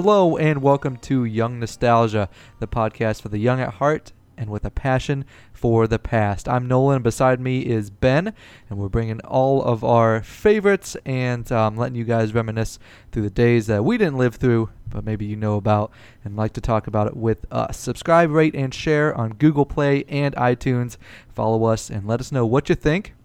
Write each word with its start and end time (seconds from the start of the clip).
Hello, 0.00 0.36
and 0.36 0.62
welcome 0.62 0.96
to 0.98 1.24
Young 1.24 1.58
Nostalgia, 1.58 2.28
the 2.60 2.68
podcast 2.68 3.20
for 3.20 3.30
the 3.30 3.38
young 3.38 3.60
at 3.60 3.74
heart 3.74 4.12
and 4.36 4.48
with 4.48 4.64
a 4.64 4.70
passion 4.70 5.24
for 5.52 5.88
the 5.88 5.98
past. 5.98 6.48
I'm 6.48 6.68
Nolan. 6.68 6.94
And 6.94 7.02
beside 7.02 7.40
me 7.40 7.62
is 7.62 7.90
Ben, 7.90 8.32
and 8.70 8.78
we're 8.78 8.88
bringing 8.88 9.18
all 9.22 9.60
of 9.60 9.82
our 9.82 10.22
favorites 10.22 10.96
and 11.04 11.50
um, 11.50 11.76
letting 11.76 11.96
you 11.96 12.04
guys 12.04 12.32
reminisce 12.32 12.78
through 13.10 13.22
the 13.22 13.30
days 13.30 13.66
that 13.66 13.84
we 13.84 13.98
didn't 13.98 14.18
live 14.18 14.36
through, 14.36 14.70
but 14.88 15.04
maybe 15.04 15.26
you 15.26 15.34
know 15.34 15.56
about 15.56 15.90
and 16.24 16.36
like 16.36 16.52
to 16.52 16.60
talk 16.60 16.86
about 16.86 17.08
it 17.08 17.16
with 17.16 17.44
us. 17.50 17.76
Subscribe, 17.76 18.30
rate, 18.30 18.54
and 18.54 18.72
share 18.72 19.12
on 19.16 19.30
Google 19.30 19.66
Play 19.66 20.04
and 20.08 20.32
iTunes. 20.36 20.96
Follow 21.28 21.64
us 21.64 21.90
and 21.90 22.06
let 22.06 22.20
us 22.20 22.30
know 22.30 22.46
what 22.46 22.68
you 22.68 22.76
think. 22.76 23.16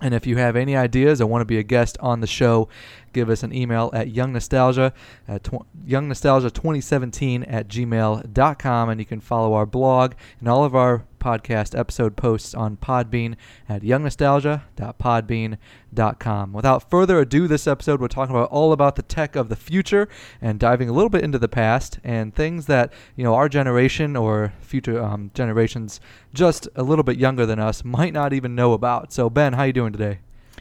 And 0.00 0.12
if 0.12 0.26
you 0.26 0.36
have 0.36 0.56
any 0.56 0.76
ideas 0.76 1.20
or 1.20 1.26
want 1.26 1.40
to 1.40 1.46
be 1.46 1.58
a 1.58 1.62
guest 1.62 1.96
on 2.00 2.20
the 2.20 2.26
show, 2.26 2.68
give 3.16 3.30
us 3.30 3.42
an 3.42 3.52
email 3.52 3.90
at 3.94 4.12
youngnostalgia 4.12 4.92
at 5.26 5.42
tw- 5.42 5.66
youngnostalgia2017 5.88 7.50
at 7.50 7.66
gmail.com. 7.66 8.88
And 8.90 9.00
you 9.00 9.06
can 9.06 9.20
follow 9.20 9.54
our 9.54 9.64
blog 9.64 10.12
and 10.38 10.50
all 10.50 10.64
of 10.64 10.76
our 10.76 11.06
podcast 11.18 11.76
episode 11.76 12.14
posts 12.14 12.54
on 12.54 12.76
Podbean 12.76 13.36
at 13.70 13.80
youngnostalgia.podbean.com. 13.80 16.52
Without 16.52 16.90
further 16.90 17.18
ado, 17.18 17.48
this 17.48 17.66
episode 17.66 18.02
we're 18.02 18.08
talking 18.08 18.36
about 18.36 18.50
all 18.50 18.72
about 18.72 18.96
the 18.96 19.02
tech 19.02 19.34
of 19.34 19.48
the 19.48 19.56
future 19.56 20.10
and 20.42 20.60
diving 20.60 20.90
a 20.90 20.92
little 20.92 21.08
bit 21.08 21.24
into 21.24 21.38
the 21.38 21.48
past 21.48 21.98
and 22.04 22.34
things 22.34 22.66
that 22.66 22.92
you 23.16 23.24
know 23.24 23.34
our 23.34 23.48
generation 23.48 24.14
or 24.14 24.52
future 24.60 25.02
um, 25.02 25.30
generations 25.32 26.00
just 26.34 26.68
a 26.76 26.82
little 26.82 27.02
bit 27.02 27.16
younger 27.16 27.46
than 27.46 27.58
us 27.58 27.82
might 27.82 28.12
not 28.12 28.34
even 28.34 28.54
know 28.54 28.74
about. 28.74 29.10
So 29.10 29.30
Ben, 29.30 29.54
how 29.54 29.62
you 29.62 29.72
doing 29.72 29.92
today? 29.92 30.18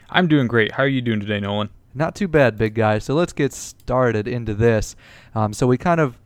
I'm 0.09 0.30
doing 0.30 0.47
great. 0.47 0.72
How 0.72 0.84
are 0.84 0.88
you 0.88 1.02
doing 1.02 1.19
today, 1.19 1.42
Nolan? 1.42 1.69
Not 1.97 2.13
too 2.13 2.27
bad, 2.27 2.57
big 2.57 2.75
guy. 2.75 2.99
So 2.99 3.15
let's 3.15 3.31
get 3.31 3.53
started 3.53 4.27
into 4.27 4.53
this. 4.53 4.97
Um, 5.33 5.53
so 5.53 5.65
we 5.65 5.77
kind 5.77 6.01
of 6.01 6.19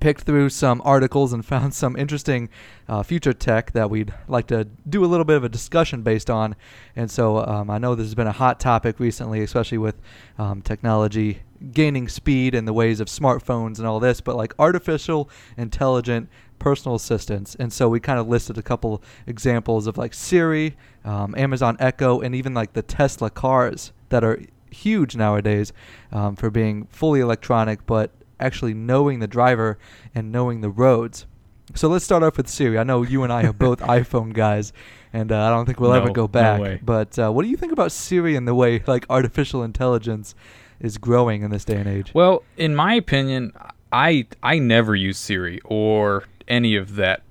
picked 0.00 0.22
through 0.22 0.48
some 0.48 0.80
articles 0.84 1.32
and 1.32 1.44
found 1.46 1.74
some 1.74 1.94
interesting 1.94 2.48
uh, 2.88 3.02
future 3.02 3.34
tech 3.34 3.72
that 3.72 3.90
we'd 3.90 4.12
like 4.28 4.46
to 4.46 4.64
do 4.88 5.04
a 5.04 5.06
little 5.06 5.24
bit 5.24 5.36
of 5.36 5.44
a 5.44 5.48
discussion 5.48 6.02
based 6.02 6.30
on. 6.30 6.56
And 6.96 7.10
so 7.10 7.38
um, 7.46 7.68
I 7.68 7.76
know 7.76 7.94
this 7.94 8.06
has 8.06 8.14
been 8.14 8.26
a 8.26 8.32
hot 8.32 8.60
topic 8.60 8.98
recently, 8.98 9.42
especially 9.42 9.78
with 9.78 10.00
um, 10.38 10.62
technology 10.62 11.42
gaining 11.72 12.08
speed 12.08 12.54
and 12.54 12.66
the 12.66 12.72
ways 12.72 13.00
of 13.00 13.08
smartphones 13.08 13.78
and 13.78 13.86
all 13.86 14.00
this, 14.00 14.22
but 14.22 14.36
like 14.36 14.54
artificial 14.58 15.28
intelligent 15.58 16.30
personal 16.58 16.96
assistants. 16.96 17.54
And 17.56 17.72
so 17.72 17.88
we 17.88 18.00
kind 18.00 18.18
of 18.18 18.28
listed 18.28 18.56
a 18.56 18.62
couple 18.62 19.02
examples 19.26 19.86
of 19.86 19.98
like 19.98 20.14
Siri, 20.14 20.76
um, 21.04 21.34
Amazon 21.36 21.76
Echo, 21.78 22.20
and 22.20 22.34
even 22.34 22.54
like 22.54 22.72
the 22.72 22.82
Tesla 22.82 23.28
cars 23.28 23.92
that 24.08 24.24
are 24.24 24.40
huge 24.70 25.16
nowadays 25.16 25.72
um, 26.12 26.36
for 26.36 26.50
being 26.50 26.86
fully 26.90 27.20
electronic, 27.20 27.86
but 27.86 28.10
actually 28.40 28.74
knowing 28.74 29.18
the 29.20 29.26
driver 29.26 29.78
and 30.14 30.30
knowing 30.32 30.60
the 30.60 30.70
roads. 30.70 31.26
So 31.74 31.88
let's 31.88 32.04
start 32.04 32.22
off 32.22 32.36
with 32.36 32.48
Siri. 32.48 32.78
I 32.78 32.82
know 32.84 33.02
you 33.02 33.22
and 33.24 33.32
I 33.32 33.42
are 33.44 33.52
both 33.52 33.80
iPhone 33.98 34.32
guys, 34.32 34.72
and 35.12 35.30
uh, 35.30 35.42
I 35.46 35.50
don't 35.50 35.66
think 35.66 35.80
we'll 35.80 35.90
No, 35.90 35.96
ever 36.02 36.10
go 36.10 36.26
back. 36.28 36.60
way. 36.60 36.80
but 36.82 37.18
uh, 37.18 37.30
what 37.30 37.42
do 37.42 37.48
you 37.50 37.56
think 37.56 37.72
about 37.72 37.92
Siri 37.92 38.36
and 38.36 38.48
the 38.48 38.54
way 38.54 38.82
like 38.86 39.04
artificial 39.10 39.62
intelligence 39.62 40.34
is 40.80 40.96
growing 40.98 41.42
in 41.42 41.50
this 41.50 41.64
day 41.64 41.76
and 41.76 41.88
age? 41.88 42.12
Well, 42.14 42.42
in 42.56 42.74
my 42.74 42.94
opinion, 42.94 43.52
I 43.92 44.26
I 44.42 44.58
never 44.60 44.94
use 44.94 45.18
Siri 45.18 45.60
or 45.64 46.24
any 46.46 46.74
of 46.76 46.94
that 46.96 47.22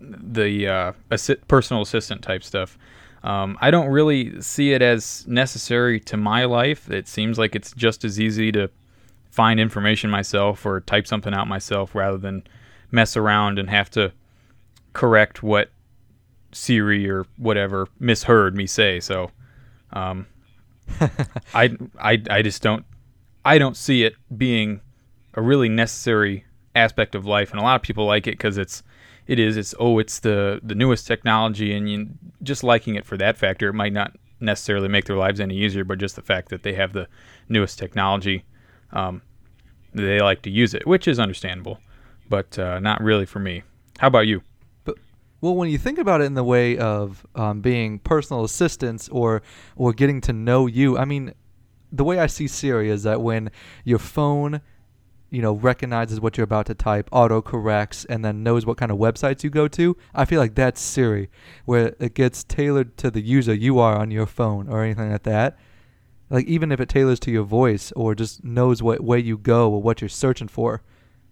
the 0.00 0.66
uh, 0.68 0.92
assi- 1.10 1.38
personal 1.48 1.82
assistant 1.82 2.22
type 2.22 2.42
stuff. 2.42 2.78
Um, 3.26 3.58
I 3.60 3.72
don't 3.72 3.88
really 3.88 4.40
see 4.40 4.72
it 4.72 4.82
as 4.82 5.26
necessary 5.26 5.98
to 6.00 6.16
my 6.16 6.44
life. 6.44 6.88
It 6.88 7.08
seems 7.08 7.40
like 7.40 7.56
it's 7.56 7.72
just 7.72 8.04
as 8.04 8.20
easy 8.20 8.52
to 8.52 8.70
find 9.30 9.58
information 9.58 10.10
myself 10.10 10.64
or 10.64 10.80
type 10.80 11.08
something 11.08 11.34
out 11.34 11.48
myself 11.48 11.92
rather 11.92 12.18
than 12.18 12.44
mess 12.92 13.16
around 13.16 13.58
and 13.58 13.68
have 13.68 13.90
to 13.90 14.12
correct 14.92 15.42
what 15.42 15.72
Siri 16.52 17.10
or 17.10 17.26
whatever 17.36 17.88
misheard 17.98 18.54
me 18.54 18.64
say. 18.64 19.00
So, 19.00 19.32
um, 19.92 20.28
I, 21.52 21.76
I, 21.98 22.22
I 22.30 22.42
just 22.42 22.62
don't, 22.62 22.84
I 23.44 23.58
don't 23.58 23.76
see 23.76 24.04
it 24.04 24.14
being 24.38 24.80
a 25.34 25.42
really 25.42 25.68
necessary 25.68 26.44
aspect 26.76 27.16
of 27.16 27.26
life, 27.26 27.50
and 27.50 27.58
a 27.58 27.64
lot 27.64 27.74
of 27.74 27.82
people 27.82 28.06
like 28.06 28.28
it 28.28 28.32
because 28.32 28.56
it's, 28.56 28.84
it 29.26 29.38
is, 29.38 29.56
it's 29.56 29.74
oh, 29.78 29.98
it's 29.98 30.20
the 30.20 30.60
the 30.62 30.74
newest 30.74 31.06
technology, 31.06 31.74
and 31.74 31.90
you 31.90 32.08
just 32.42 32.62
liking 32.62 32.94
it 32.94 33.04
for 33.04 33.16
that 33.16 33.36
factor. 33.36 33.68
It 33.68 33.74
might 33.74 33.92
not 33.92 34.12
necessarily 34.40 34.88
make 34.88 35.06
their 35.06 35.16
lives 35.16 35.40
any 35.40 35.56
easier, 35.56 35.84
but 35.84 35.98
just 35.98 36.16
the 36.16 36.22
fact 36.22 36.48
that 36.50 36.62
they 36.62 36.74
have 36.74 36.92
the 36.92 37.08
newest 37.48 37.78
technology, 37.78 38.44
um, 38.92 39.22
they 39.94 40.20
like 40.20 40.42
to 40.42 40.50
use 40.50 40.74
it, 40.74 40.86
which 40.86 41.08
is 41.08 41.18
understandable, 41.18 41.80
but 42.28 42.58
uh, 42.58 42.78
not 42.80 43.02
really 43.02 43.26
for 43.26 43.38
me. 43.38 43.62
How 43.98 44.08
about 44.08 44.26
you? 44.26 44.42
Well, 45.40 45.54
when 45.54 45.68
you 45.68 45.78
think 45.78 45.98
about 45.98 46.22
it 46.22 46.24
in 46.24 46.34
the 46.34 46.44
way 46.44 46.78
of 46.78 47.26
um, 47.34 47.60
being 47.60 47.98
personal 47.98 48.44
assistants 48.44 49.08
or 49.10 49.42
or 49.76 49.92
getting 49.92 50.20
to 50.22 50.32
know 50.32 50.66
you, 50.66 50.96
I 50.96 51.04
mean, 51.04 51.34
the 51.92 52.04
way 52.04 52.18
I 52.18 52.26
see 52.26 52.48
Siri 52.48 52.90
is 52.90 53.02
that 53.02 53.20
when 53.20 53.50
your 53.84 53.98
phone, 53.98 54.60
you 55.30 55.42
know, 55.42 55.52
recognizes 55.54 56.20
what 56.20 56.36
you're 56.36 56.44
about 56.44 56.66
to 56.66 56.74
type, 56.74 57.08
auto 57.12 57.42
corrects, 57.42 58.04
and 58.04 58.24
then 58.24 58.42
knows 58.42 58.64
what 58.64 58.76
kind 58.76 58.92
of 58.92 58.98
websites 58.98 59.42
you 59.42 59.50
go 59.50 59.66
to, 59.68 59.96
I 60.14 60.24
feel 60.24 60.40
like 60.40 60.54
that's 60.54 60.80
Siri, 60.80 61.28
where 61.64 61.94
it 61.98 62.14
gets 62.14 62.44
tailored 62.44 62.96
to 62.98 63.10
the 63.10 63.20
user 63.20 63.52
you 63.54 63.78
are 63.78 63.96
on 63.98 64.10
your 64.10 64.26
phone 64.26 64.68
or 64.68 64.82
anything 64.84 65.10
like 65.10 65.24
that. 65.24 65.58
Like 66.30 66.46
even 66.46 66.72
if 66.72 66.80
it 66.80 66.88
tailors 66.88 67.20
to 67.20 67.30
your 67.30 67.44
voice 67.44 67.92
or 67.92 68.14
just 68.14 68.44
knows 68.44 68.82
what 68.82 69.00
way 69.00 69.18
you 69.18 69.36
go 69.38 69.70
or 69.70 69.82
what 69.82 70.00
you're 70.00 70.08
searching 70.08 70.48
for. 70.48 70.82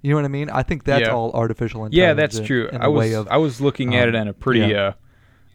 You 0.02 0.10
know 0.10 0.16
what 0.16 0.24
I 0.24 0.28
mean? 0.28 0.50
I 0.50 0.62
think 0.62 0.84
that's 0.84 1.06
Yeah. 1.06 1.14
all 1.14 1.32
artificial 1.32 1.84
intelligence. 1.84 1.98
Yeah, 1.98 2.12
that's 2.12 2.38
true. 2.40 2.68
In 2.68 2.80
I 2.82 2.88
was 2.88 3.12
of 3.14 3.26
I 3.28 3.38
was 3.38 3.60
looking 3.60 3.96
at 3.96 4.08
um, 4.08 4.14
it 4.14 4.18
in 4.18 4.28
a 4.28 4.32
pretty 4.34 4.60
yeah. 4.60 4.92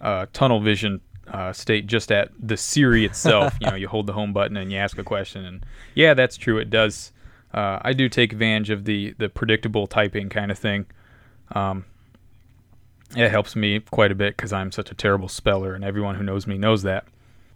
uh, 0.01 0.03
uh, 0.03 0.25
tunnel 0.33 0.59
vision 0.59 1.01
uh, 1.27 1.53
state, 1.53 1.85
just 1.85 2.11
at 2.11 2.31
the 2.39 2.57
Siri 2.57 3.05
itself. 3.05 3.55
you 3.61 3.69
know, 3.69 3.75
you 3.75 3.87
hold 3.87 4.07
the 4.07 4.13
home 4.13 4.33
button 4.33 4.57
and 4.57 4.71
you 4.71 4.77
ask 4.79 4.97
a 4.97 5.03
question, 5.03 5.45
and 5.45 5.65
yeah, 5.93 6.13
that's 6.15 6.35
true. 6.35 6.57
It 6.57 6.69
does. 6.71 7.11
Uh, 7.53 7.79
I 7.81 7.93
do 7.93 8.09
take 8.09 8.31
advantage 8.33 8.69
of 8.69 8.85
the 8.85 9.15
the 9.17 9.29
predictable 9.29 9.87
typing 9.87 10.29
kind 10.29 10.51
of 10.51 10.59
thing. 10.59 10.85
Um, 11.51 11.85
it 13.15 13.29
helps 13.31 13.55
me 13.55 13.79
quite 13.79 14.11
a 14.11 14.15
bit 14.15 14.37
because 14.37 14.53
I'm 14.53 14.71
such 14.71 14.91
a 14.91 14.95
terrible 14.95 15.27
speller, 15.27 15.73
and 15.73 15.83
everyone 15.83 16.15
who 16.15 16.23
knows 16.23 16.45
me 16.45 16.57
knows 16.57 16.83
that. 16.83 17.05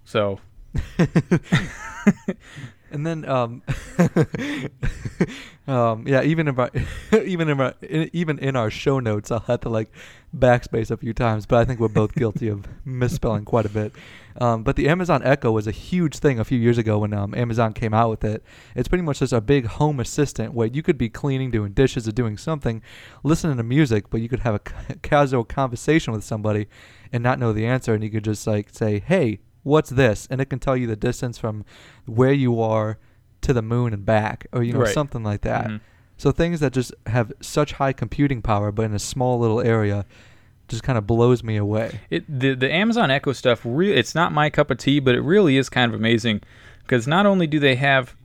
So 0.04 0.40
and 2.94 3.06
then 3.06 3.28
um 3.28 3.64
um 5.68 6.08
yeah 6.08 6.22
even 6.22 6.48
in 6.48 6.58
our 6.58 6.70
even 7.26 7.50
in 7.50 7.60
our 7.60 7.74
even 7.92 8.40
in 8.40 8.56
our 8.56 8.70
show 8.70 9.00
notes 9.00 9.32
i'll 9.32 9.40
have 9.40 9.60
to 9.62 9.70
like 9.70 9.92
backspace 10.36 10.92
a 10.92 10.98
few 10.98 11.14
times 11.14 11.46
but 11.46 11.58
i 11.60 11.66
think 11.66 11.80
we're 11.80 11.88
both 11.88 12.14
guilty 12.14 12.48
of 12.48 12.66
misspelling 12.86 13.46
quite 13.46 13.66
a 13.66 13.70
bit. 13.70 13.92
Um, 14.40 14.64
but 14.64 14.76
the 14.76 14.90
amazon 14.90 15.22
echo 15.24 15.52
was 15.52 15.68
a 15.68 15.72
huge 15.72 16.18
thing 16.18 16.40
a 16.40 16.44
few 16.44 16.58
years 16.58 16.78
ago 16.80 17.00
when 17.00 17.14
um, 17.14 17.36
amazon 17.36 17.74
came 17.74 17.94
out 17.94 18.10
with 18.10 18.24
it. 18.24 18.44
It's 18.76 18.88
pretty 18.88 19.04
much 19.04 19.20
just 19.20 19.34
a 19.34 19.42
big 19.42 19.66
home 19.66 20.00
assistant 20.00 20.54
where 20.54 20.68
you 20.68 20.82
could 20.82 20.98
be 20.98 21.10
cleaning 21.10 21.52
doing 21.52 21.74
dishes 21.74 22.08
or 22.08 22.12
doing 22.12 22.38
something 22.38 22.82
listening 23.24 23.58
to 23.58 23.64
music 23.64 24.10
but 24.10 24.22
you 24.22 24.30
could 24.30 24.40
have 24.40 24.56
a 24.56 24.96
casual 25.04 25.44
conversation 25.44 26.14
with 26.14 26.24
somebody 26.24 26.68
and 27.12 27.22
not 27.22 27.38
know 27.38 27.54
the 27.54 27.68
answer 27.68 27.94
and 27.94 28.04
you 28.04 28.10
could 28.10 28.24
just 28.24 28.48
like 28.48 28.70
say 28.72 29.00
hey 29.00 29.40
what's 29.64 29.90
this 29.90 30.28
and 30.30 30.40
it 30.42 30.46
can 30.50 30.60
tell 30.60 30.76
you 30.78 30.86
the 30.88 30.96
distance 30.96 31.38
from 31.38 31.64
where 32.06 32.34
you 32.34 32.60
are 32.62 32.98
to 33.42 33.54
the 33.54 33.62
moon 33.62 33.94
and 33.94 34.06
back 34.06 34.46
or 34.54 34.64
you 34.64 34.74
know 34.74 34.80
Right. 34.80 34.94
something 34.94 35.24
like 35.24 35.42
that 35.42 35.68
mhm. 35.68 35.80
so 36.18 36.32
things 36.32 36.60
that 36.60 36.74
just 36.74 36.94
have 37.08 37.32
such 37.42 37.74
high 37.74 37.94
computing 37.94 38.42
power 38.42 38.72
but 38.72 38.84
in 38.84 38.94
a 38.94 39.00
small 39.00 39.40
little 39.40 39.62
area 39.62 40.06
just 40.70 40.84
kind 40.84 40.98
of 40.98 41.06
blows 41.06 41.44
me 41.44 41.58
away 41.58 42.00
It 42.10 42.24
the 42.28 42.54
the 42.56 42.72
Amazon 42.72 43.12
Echo 43.12 43.34
stuff. 43.34 43.62
Re- 43.66 43.94
it's 43.94 44.16
not 44.16 44.32
my 44.32 44.50
cup 44.50 44.72
of 44.72 44.78
tea, 44.78 45.00
but 45.02 45.14
it 45.14 45.22
really 45.22 45.58
is 45.58 45.70
kind 45.70 45.94
of 45.94 46.00
amazing 46.00 46.42
because 46.84 47.06
not 47.06 47.26
only 47.26 47.48
do 47.48 47.60
they 47.60 47.76
have 47.76 48.16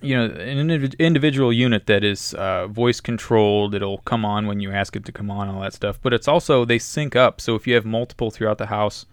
you 0.00 0.16
know 0.16 0.24
an 0.24 0.66
indiv- 0.66 0.98
individual 0.98 1.52
unit 1.52 1.86
that 1.86 2.02
is 2.02 2.32
uh, 2.34 2.66
voice 2.68 3.00
controlled, 3.00 3.74
it'll 3.74 3.98
come 3.98 4.24
on 4.24 4.46
when 4.46 4.60
you 4.60 4.72
ask 4.72 4.96
it 4.96 5.04
to 5.04 5.12
come 5.12 5.30
on, 5.30 5.48
all 5.48 5.60
that 5.60 5.74
stuff. 5.74 5.98
But 6.02 6.12
it's 6.14 6.26
also 6.26 6.64
they 6.64 6.78
sync 6.78 7.14
up. 7.14 7.40
So 7.40 7.54
if 7.54 7.66
you 7.66 7.74
have 7.74 7.84
multiple 7.84 8.30
throughout 8.30 8.58
the 8.58 8.66
house, 8.66 9.04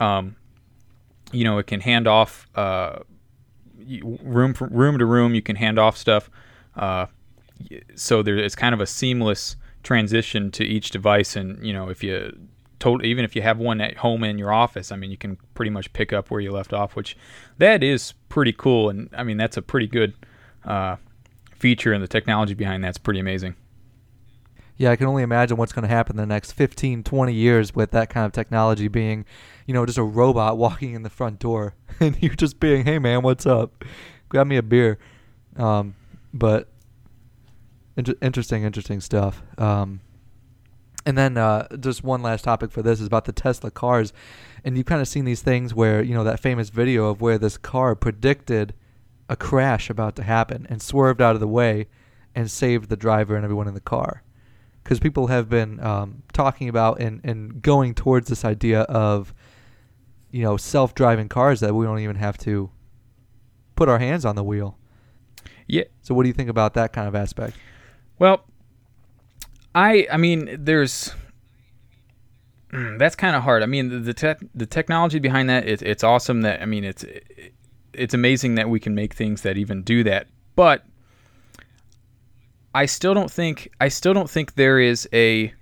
um, 0.00 0.36
you 1.34 1.44
know 1.44 1.58
it 1.58 1.66
can 1.66 1.80
hand 1.80 2.06
off 2.06 2.48
uh, 2.54 2.98
room 4.02 4.54
from 4.54 4.70
room 4.70 4.98
to 4.98 5.06
room. 5.06 5.34
You 5.34 5.42
can 5.42 5.56
hand 5.56 5.78
off 5.78 5.96
stuff. 5.96 6.30
Uh, 6.76 7.06
so 7.94 8.22
there 8.22 8.36
it's 8.36 8.54
kind 8.54 8.74
of 8.74 8.80
a 8.80 8.86
seamless 8.86 9.56
transition 9.82 10.50
to 10.50 10.64
each 10.64 10.90
device 10.90 11.36
and 11.36 11.64
you 11.64 11.72
know 11.72 11.88
if 11.88 12.02
you 12.02 12.36
total 12.78 13.06
even 13.06 13.24
if 13.24 13.36
you 13.36 13.42
have 13.42 13.58
one 13.58 13.80
at 13.80 13.98
home 13.98 14.24
in 14.24 14.38
your 14.38 14.52
office 14.52 14.90
i 14.90 14.96
mean 14.96 15.10
you 15.10 15.16
can 15.16 15.36
pretty 15.54 15.70
much 15.70 15.92
pick 15.92 16.12
up 16.12 16.30
where 16.30 16.40
you 16.40 16.50
left 16.50 16.72
off 16.72 16.96
which 16.96 17.16
that 17.58 17.82
is 17.82 18.12
pretty 18.28 18.52
cool 18.52 18.88
and 18.88 19.08
i 19.16 19.22
mean 19.22 19.36
that's 19.36 19.56
a 19.56 19.62
pretty 19.62 19.86
good 19.86 20.14
uh, 20.64 20.96
feature 21.54 21.92
and 21.92 22.02
the 22.02 22.08
technology 22.08 22.54
behind 22.54 22.82
that's 22.82 22.98
pretty 22.98 23.20
amazing 23.20 23.54
yeah, 24.76 24.90
I 24.90 24.96
can 24.96 25.06
only 25.06 25.22
imagine 25.22 25.56
what's 25.56 25.72
going 25.72 25.82
to 25.82 25.88
happen 25.88 26.16
in 26.16 26.28
the 26.28 26.34
next 26.34 26.52
15, 26.52 27.04
20 27.04 27.32
years 27.32 27.74
with 27.74 27.90
that 27.92 28.10
kind 28.10 28.26
of 28.26 28.32
technology 28.32 28.88
being, 28.88 29.24
you 29.66 29.74
know, 29.74 29.86
just 29.86 29.98
a 29.98 30.02
robot 30.02 30.58
walking 30.58 30.94
in 30.94 31.02
the 31.02 31.10
front 31.10 31.38
door 31.38 31.74
and 32.00 32.20
you 32.22 32.30
just 32.30 32.60
being, 32.60 32.84
hey, 32.84 32.98
man, 32.98 33.22
what's 33.22 33.46
up? 33.46 33.84
Grab 34.28 34.46
me 34.46 34.56
a 34.56 34.62
beer. 34.62 34.98
Um, 35.56 35.94
but 36.32 36.68
Inter- 37.96 38.14
interesting, 38.20 38.64
interesting 38.64 39.00
stuff. 39.00 39.42
Um, 39.58 40.00
and 41.06 41.16
then 41.16 41.36
uh, 41.36 41.68
just 41.76 42.02
one 42.02 42.22
last 42.22 42.42
topic 42.44 42.70
for 42.72 42.82
this 42.82 43.00
is 43.00 43.06
about 43.06 43.26
the 43.26 43.32
Tesla 43.32 43.70
cars, 43.70 44.12
and 44.64 44.76
you've 44.76 44.86
kind 44.86 45.00
of 45.00 45.08
seen 45.08 45.24
these 45.24 45.42
things 45.42 45.74
where 45.74 46.02
you 46.02 46.14
know 46.14 46.24
that 46.24 46.40
famous 46.40 46.70
video 46.70 47.06
of 47.06 47.20
where 47.20 47.38
this 47.38 47.56
car 47.58 47.94
predicted 47.94 48.74
a 49.28 49.36
crash 49.36 49.90
about 49.90 50.16
to 50.16 50.22
happen 50.22 50.66
and 50.68 50.82
swerved 50.82 51.20
out 51.20 51.34
of 51.34 51.40
the 51.40 51.48
way 51.48 51.86
and 52.34 52.50
saved 52.50 52.88
the 52.88 52.96
driver 52.96 53.36
and 53.36 53.44
everyone 53.44 53.68
in 53.68 53.74
the 53.74 53.80
car. 53.80 54.22
Because 54.84 55.00
people 55.00 55.28
have 55.28 55.48
been 55.48 55.80
um, 55.80 56.22
talking 56.34 56.68
about 56.68 57.00
and, 57.00 57.20
and 57.24 57.62
going 57.62 57.94
towards 57.94 58.28
this 58.28 58.44
idea 58.44 58.82
of, 58.82 59.32
you 60.30 60.42
know, 60.42 60.58
self-driving 60.58 61.30
cars 61.30 61.60
that 61.60 61.74
we 61.74 61.86
don't 61.86 62.00
even 62.00 62.16
have 62.16 62.36
to 62.38 62.70
put 63.76 63.88
our 63.88 63.98
hands 63.98 64.26
on 64.26 64.36
the 64.36 64.44
wheel. 64.44 64.76
Yeah. 65.66 65.84
So 66.02 66.14
what 66.14 66.24
do 66.24 66.28
you 66.28 66.34
think 66.34 66.50
about 66.50 66.74
that 66.74 66.92
kind 66.92 67.08
of 67.08 67.14
aspect? 67.14 67.56
Well, 68.18 68.44
I 69.74 70.06
I 70.12 70.18
mean, 70.18 70.56
there's 70.58 71.14
that's 72.70 73.16
kind 73.16 73.34
of 73.34 73.42
hard. 73.42 73.62
I 73.62 73.66
mean, 73.66 73.88
the 73.88 73.98
the, 74.00 74.14
tech 74.14 74.40
the 74.54 74.66
technology 74.66 75.18
behind 75.18 75.48
that 75.48 75.66
it's 75.66 75.82
it's 75.82 76.04
awesome. 76.04 76.42
That 76.42 76.60
I 76.60 76.66
mean, 76.66 76.84
it's 76.84 77.04
it's 77.94 78.12
amazing 78.12 78.56
that 78.56 78.68
we 78.68 78.80
can 78.80 78.94
make 78.94 79.14
things 79.14 79.42
that 79.42 79.56
even 79.56 79.82
do 79.82 80.04
that. 80.04 80.26
But 80.56 80.84
I 82.74 82.86
still 82.86 83.14
don't 83.14 83.30
think 83.30 83.70
I 83.80 83.88
still 83.88 84.14
don't 84.14 84.28
think 84.28 84.54
there 84.54 84.80
is 84.80 85.08
a 85.12 85.54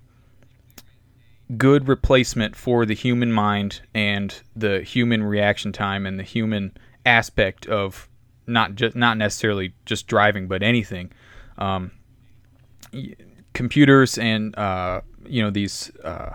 good 1.56 1.86
replacement 1.86 2.56
for 2.56 2.86
the 2.86 2.94
human 2.94 3.32
mind 3.32 3.82
and 3.94 4.34
the 4.56 4.80
human 4.80 5.22
reaction 5.22 5.72
time 5.72 6.06
and 6.06 6.18
the 6.18 6.22
human 6.22 6.74
aspect 7.04 7.66
of 7.66 8.08
not 8.46 8.74
just 8.74 8.96
not 8.96 9.18
necessarily 9.18 9.74
just 9.84 10.06
driving 10.06 10.48
but 10.48 10.62
anything. 10.62 11.12
Um, 11.58 11.92
computers 13.52 14.16
and 14.16 14.56
uh, 14.56 15.02
you 15.26 15.42
know 15.42 15.50
these 15.50 15.92
uh, 16.04 16.34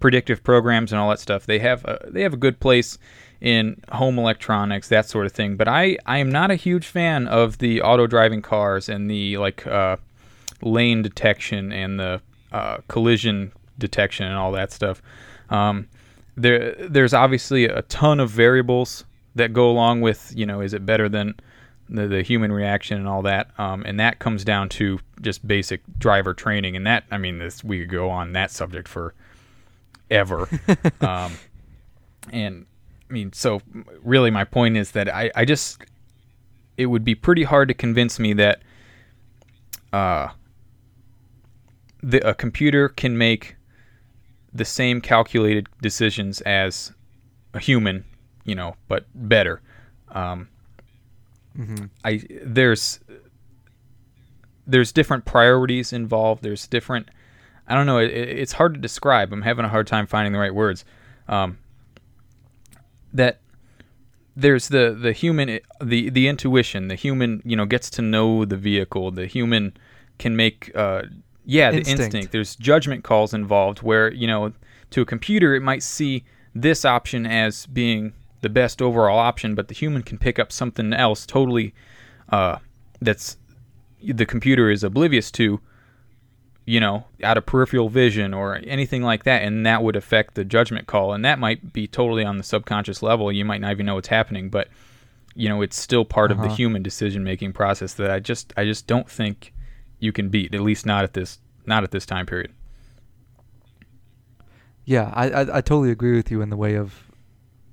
predictive 0.00 0.42
programs 0.42 0.92
and 0.92 1.00
all 1.00 1.08
that 1.10 1.20
stuff 1.20 1.46
they 1.46 1.58
have 1.60 1.84
a, 1.84 2.08
they 2.10 2.22
have 2.22 2.34
a 2.34 2.38
good 2.38 2.58
place 2.60 2.98
in 3.44 3.80
home 3.92 4.18
electronics 4.18 4.88
that 4.88 5.06
sort 5.06 5.26
of 5.26 5.32
thing 5.32 5.54
but 5.54 5.68
I 5.68 5.98
I 6.06 6.18
am 6.18 6.30
not 6.30 6.50
a 6.50 6.56
huge 6.56 6.86
fan 6.86 7.28
of 7.28 7.58
the 7.58 7.82
auto 7.82 8.06
driving 8.06 8.42
cars 8.42 8.88
and 8.88 9.10
the 9.10 9.36
like 9.38 9.66
uh, 9.66 9.96
lane 10.62 11.02
detection 11.02 11.72
and 11.72 12.00
the 12.00 12.20
uh, 12.52 12.78
collision 12.88 13.52
detection 13.78 14.26
and 14.26 14.34
all 14.34 14.50
that 14.52 14.72
stuff 14.72 15.02
um, 15.50 15.86
there 16.36 16.74
there's 16.74 17.12
obviously 17.12 17.66
a 17.66 17.82
ton 17.82 18.18
of 18.18 18.30
variables 18.30 19.04
that 19.34 19.52
go 19.52 19.70
along 19.70 20.00
with 20.00 20.32
you 20.34 20.46
know 20.46 20.60
is 20.60 20.72
it 20.72 20.86
better 20.86 21.08
than 21.08 21.34
the, 21.88 22.06
the 22.06 22.22
human 22.22 22.52
reaction 22.52 22.98
and 22.98 23.06
all 23.06 23.22
that. 23.22 23.50
Um, 23.58 23.82
and 23.86 24.00
that 24.00 24.18
comes 24.18 24.44
down 24.44 24.68
to 24.70 25.00
just 25.20 25.46
basic 25.46 25.82
driver 25.98 26.34
training. 26.34 26.76
And 26.76 26.86
that, 26.86 27.04
I 27.10 27.18
mean, 27.18 27.38
this 27.38 27.62
we 27.62 27.80
could 27.80 27.90
go 27.90 28.10
on 28.10 28.32
that 28.32 28.50
subject 28.50 28.88
for 28.88 29.14
ever. 30.10 30.48
um, 31.00 31.32
and 32.32 32.66
mean, 33.14 33.32
so 33.32 33.60
really, 34.02 34.30
my 34.30 34.44
point 34.44 34.76
is 34.76 34.90
that 34.92 35.08
I, 35.08 35.30
I 35.34 35.44
just 35.44 35.82
it 36.76 36.86
would 36.86 37.04
be 37.04 37.14
pretty 37.14 37.44
hard 37.44 37.68
to 37.68 37.74
convince 37.74 38.18
me 38.18 38.32
that 38.34 38.62
uh, 39.92 40.28
the, 42.02 42.28
a 42.28 42.34
computer 42.34 42.88
can 42.88 43.16
make 43.16 43.56
the 44.52 44.64
same 44.64 45.00
calculated 45.00 45.68
decisions 45.80 46.40
as 46.42 46.92
a 47.54 47.60
human, 47.60 48.04
you 48.44 48.54
know, 48.54 48.76
but 48.88 49.06
better. 49.14 49.62
Um, 50.10 50.48
Mm-hmm. 51.58 51.84
I 52.04 52.20
there's 52.42 53.00
there's 54.66 54.92
different 54.92 55.24
priorities 55.24 55.92
involved. 55.92 56.42
There's 56.42 56.66
different. 56.66 57.08
I 57.68 57.74
don't 57.74 57.86
know. 57.86 57.98
It, 57.98 58.10
it's 58.10 58.52
hard 58.52 58.74
to 58.74 58.80
describe. 58.80 59.32
I'm 59.32 59.42
having 59.42 59.64
a 59.64 59.68
hard 59.68 59.86
time 59.86 60.06
finding 60.06 60.32
the 60.32 60.38
right 60.38 60.54
words. 60.54 60.84
Um, 61.28 61.58
that 63.14 63.40
there's 64.36 64.68
the 64.68 64.96
the 65.00 65.12
human 65.12 65.60
the 65.82 66.10
the 66.10 66.28
intuition. 66.28 66.88
The 66.88 66.96
human 66.96 67.40
you 67.44 67.56
know 67.56 67.64
gets 67.64 67.88
to 67.90 68.02
know 68.02 68.44
the 68.44 68.56
vehicle. 68.56 69.10
The 69.10 69.26
human 69.26 69.76
can 70.18 70.36
make 70.36 70.70
uh, 70.74 71.02
yeah 71.44 71.70
the 71.70 71.78
Instinct. 71.78 72.02
instinct. 72.02 72.32
There's 72.32 72.56
judgment 72.56 73.04
calls 73.04 73.32
involved 73.32 73.82
where 73.82 74.12
you 74.12 74.26
know 74.26 74.52
to 74.90 75.00
a 75.00 75.06
computer 75.06 75.54
it 75.54 75.62
might 75.62 75.82
see 75.82 76.24
this 76.54 76.84
option 76.84 77.26
as 77.26 77.66
being 77.66 78.12
the 78.42 78.48
best 78.48 78.82
overall 78.82 79.18
option, 79.18 79.54
but 79.54 79.68
the 79.68 79.74
human 79.74 80.02
can 80.02 80.18
pick 80.18 80.38
up 80.38 80.52
something 80.52 80.92
else 80.92 81.24
totally 81.24 81.72
uh, 82.28 82.58
that's 83.00 83.36
the 84.02 84.26
computer 84.26 84.70
is 84.70 84.84
oblivious 84.84 85.30
to, 85.32 85.60
you 86.66 86.80
know, 86.80 87.04
out 87.22 87.36
of 87.36 87.44
peripheral 87.44 87.88
vision 87.88 88.32
or 88.32 88.60
anything 88.66 89.02
like 89.02 89.24
that, 89.24 89.42
and 89.42 89.66
that 89.66 89.82
would 89.82 89.96
affect 89.96 90.34
the 90.34 90.44
judgment 90.44 90.86
call, 90.86 91.12
and 91.12 91.24
that 91.24 91.38
might 91.38 91.72
be 91.72 91.86
totally 91.86 92.24
on 92.24 92.38
the 92.38 92.42
subconscious 92.44 93.02
level. 93.02 93.30
You 93.30 93.44
might 93.44 93.60
not 93.60 93.70
even 93.72 93.86
know 93.86 93.96
what's 93.96 94.08
happening, 94.08 94.48
but 94.48 94.68
you 95.36 95.48
know, 95.48 95.62
it's 95.62 95.78
still 95.78 96.04
part 96.04 96.30
of 96.30 96.38
Uh-huh. 96.38 96.48
the 96.48 96.54
human 96.54 96.82
decision 96.82 97.24
making 97.24 97.52
process 97.52 97.92
that 97.94 98.10
I 98.10 98.20
just 98.20 98.52
I 98.56 98.64
just 98.64 98.86
don't 98.86 99.10
think 99.10 99.52
you 99.98 100.12
can 100.12 100.28
beat, 100.28 100.54
at 100.54 100.60
least 100.60 100.86
not 100.86 101.04
at 101.04 101.12
this 101.12 101.38
not 101.66 101.82
at 101.84 101.90
this 101.90 102.06
time 102.06 102.24
period. 102.26 102.52
Yeah, 104.84 105.10
I, 105.14 105.30
I 105.30 105.40
I 105.40 105.60
totally 105.60 105.90
agree 105.90 106.14
with 106.16 106.30
you 106.30 106.42
in 106.42 106.50
the 106.50 106.56
way 106.56 106.74
of 106.76 107.10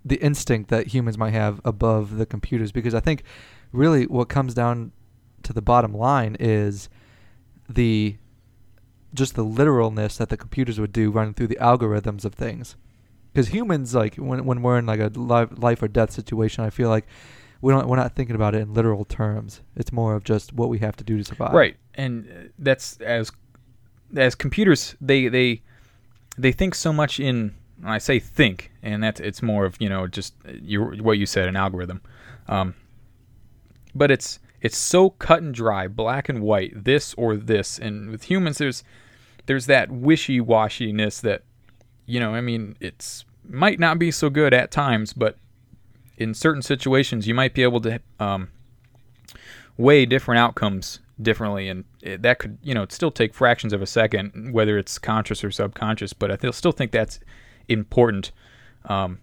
the 0.03 0.15
instinct 0.17 0.69
that 0.69 0.87
humans 0.87 1.17
might 1.17 1.33
have 1.33 1.61
above 1.65 2.17
the 2.17 2.25
computers 2.25 2.71
because 2.71 2.95
I 2.95 2.99
think 2.99 3.23
really 3.71 4.05
what 4.07 4.29
comes 4.29 4.53
down 4.53 4.91
to 5.43 5.53
the 5.53 5.61
bottom 5.61 5.93
line 5.93 6.35
is 6.39 6.89
the 7.69 8.15
just 9.13 9.35
the 9.35 9.43
literalness 9.43 10.17
that 10.17 10.29
the 10.29 10.37
computers 10.37 10.79
would 10.79 10.93
do 10.93 11.11
running 11.11 11.33
through 11.33 11.47
the 11.47 11.57
algorithms 11.61 12.25
of 12.25 12.33
things. 12.33 12.75
Because 13.33 13.49
humans, 13.49 13.95
like 13.95 14.15
when 14.15 14.45
when 14.45 14.61
we're 14.61 14.77
in 14.77 14.85
like 14.85 14.99
a 14.99 15.07
life, 15.17 15.49
life 15.57 15.81
or 15.81 15.87
death 15.87 16.11
situation, 16.11 16.63
I 16.63 16.69
feel 16.69 16.89
like 16.89 17.07
we 17.61 17.71
don't 17.71 17.87
we're 17.87 17.95
not 17.95 18.15
thinking 18.15 18.35
about 18.35 18.55
it 18.55 18.61
in 18.61 18.73
literal 18.73 19.05
terms. 19.05 19.61
It's 19.75 19.91
more 19.91 20.15
of 20.15 20.23
just 20.23 20.53
what 20.53 20.69
we 20.69 20.79
have 20.79 20.95
to 20.97 21.03
do 21.03 21.17
to 21.17 21.23
survive. 21.23 21.53
Right, 21.53 21.77
and 21.95 22.27
uh, 22.29 22.49
that's 22.59 22.97
as 23.01 23.31
as 24.15 24.35
computers 24.35 24.95
they 24.99 25.27
they 25.29 25.61
they 26.37 26.51
think 26.51 26.75
so 26.75 26.91
much 26.91 27.19
in. 27.19 27.55
I 27.83 27.97
say 27.97 28.19
think, 28.19 28.71
and 28.83 29.01
that's 29.01 29.19
it's 29.19 29.41
more 29.41 29.65
of 29.65 29.77
you 29.79 29.89
know 29.89 30.07
just 30.07 30.33
uh, 30.47 30.51
you 30.61 30.83
what 30.83 31.13
you 31.13 31.25
said 31.25 31.47
an 31.47 31.55
algorithm, 31.55 32.01
um, 32.47 32.75
but 33.95 34.11
it's 34.11 34.39
it's 34.61 34.77
so 34.77 35.09
cut 35.11 35.41
and 35.41 35.53
dry, 35.53 35.87
black 35.87 36.29
and 36.29 36.41
white, 36.41 36.83
this 36.83 37.13
or 37.15 37.35
this, 37.35 37.79
and 37.79 38.09
with 38.09 38.23
humans 38.23 38.57
there's 38.57 38.83
there's 39.45 39.65
that 39.65 39.91
wishy 39.91 40.39
washiness 40.39 41.21
that 41.21 41.43
you 42.05 42.19
know 42.19 42.35
I 42.35 42.41
mean 42.41 42.75
it's 42.79 43.25
might 43.43 43.79
not 43.79 43.99
be 43.99 44.11
so 44.11 44.29
good 44.29 44.53
at 44.53 44.71
times, 44.71 45.13
but 45.13 45.37
in 46.17 46.33
certain 46.33 46.61
situations 46.61 47.27
you 47.27 47.33
might 47.33 47.53
be 47.53 47.63
able 47.63 47.81
to 47.81 47.99
um, 48.19 48.49
weigh 49.77 50.05
different 50.05 50.39
outcomes 50.39 50.99
differently. 51.19 51.67
And 51.67 51.85
it, 52.01 52.21
that 52.21 52.39
could 52.39 52.57
you 52.61 52.73
know 52.73 52.85
still 52.89 53.11
take 53.11 53.33
fractions 53.33 53.73
of 53.73 53.81
a 53.81 53.87
second 53.87 54.53
whether 54.53 54.77
it's 54.77 54.97
conscious 54.97 55.43
or 55.43 55.51
subconscious 55.51 56.13
but 56.13 56.31
i 56.31 56.35
th- 56.35 56.53
still 56.53 56.71
think 56.71 56.91
that's 56.91 57.19
important 57.67 58.31
um, 58.85 59.19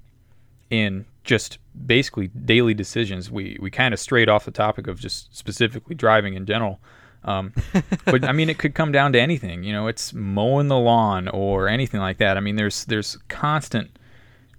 in 0.71 1.05
just 1.29 1.59
basically 1.87 2.29
daily 2.29 2.73
decisions. 2.73 3.31
We 3.31 3.59
we 3.61 3.71
kind 3.71 3.93
of 3.93 4.01
strayed 4.01 4.31
off 4.31 4.47
the 4.47 4.51
topic 4.51 4.87
of 4.87 4.99
just 4.99 5.37
specifically 5.37 5.95
driving 5.95 6.33
in 6.35 6.47
general. 6.47 6.81
Um, 7.23 7.53
but 8.05 8.25
i 8.25 8.33
mean 8.33 8.49
it 8.49 8.59
could 8.59 8.75
come 8.75 8.93
down 8.93 9.13
to 9.13 9.21
anything 9.21 9.65
you 9.65 9.73
know 9.73 9.89
it's 9.89 10.15
mowing 10.15 10.69
the 10.69 10.79
lawn 10.79 11.29
or 11.29 11.69
anything 11.69 12.01
like 12.01 12.17
that. 12.19 12.37
I 12.39 12.41
mean 12.41 12.57
there's 12.57 12.87
there's 12.87 13.19
constant 13.29 13.99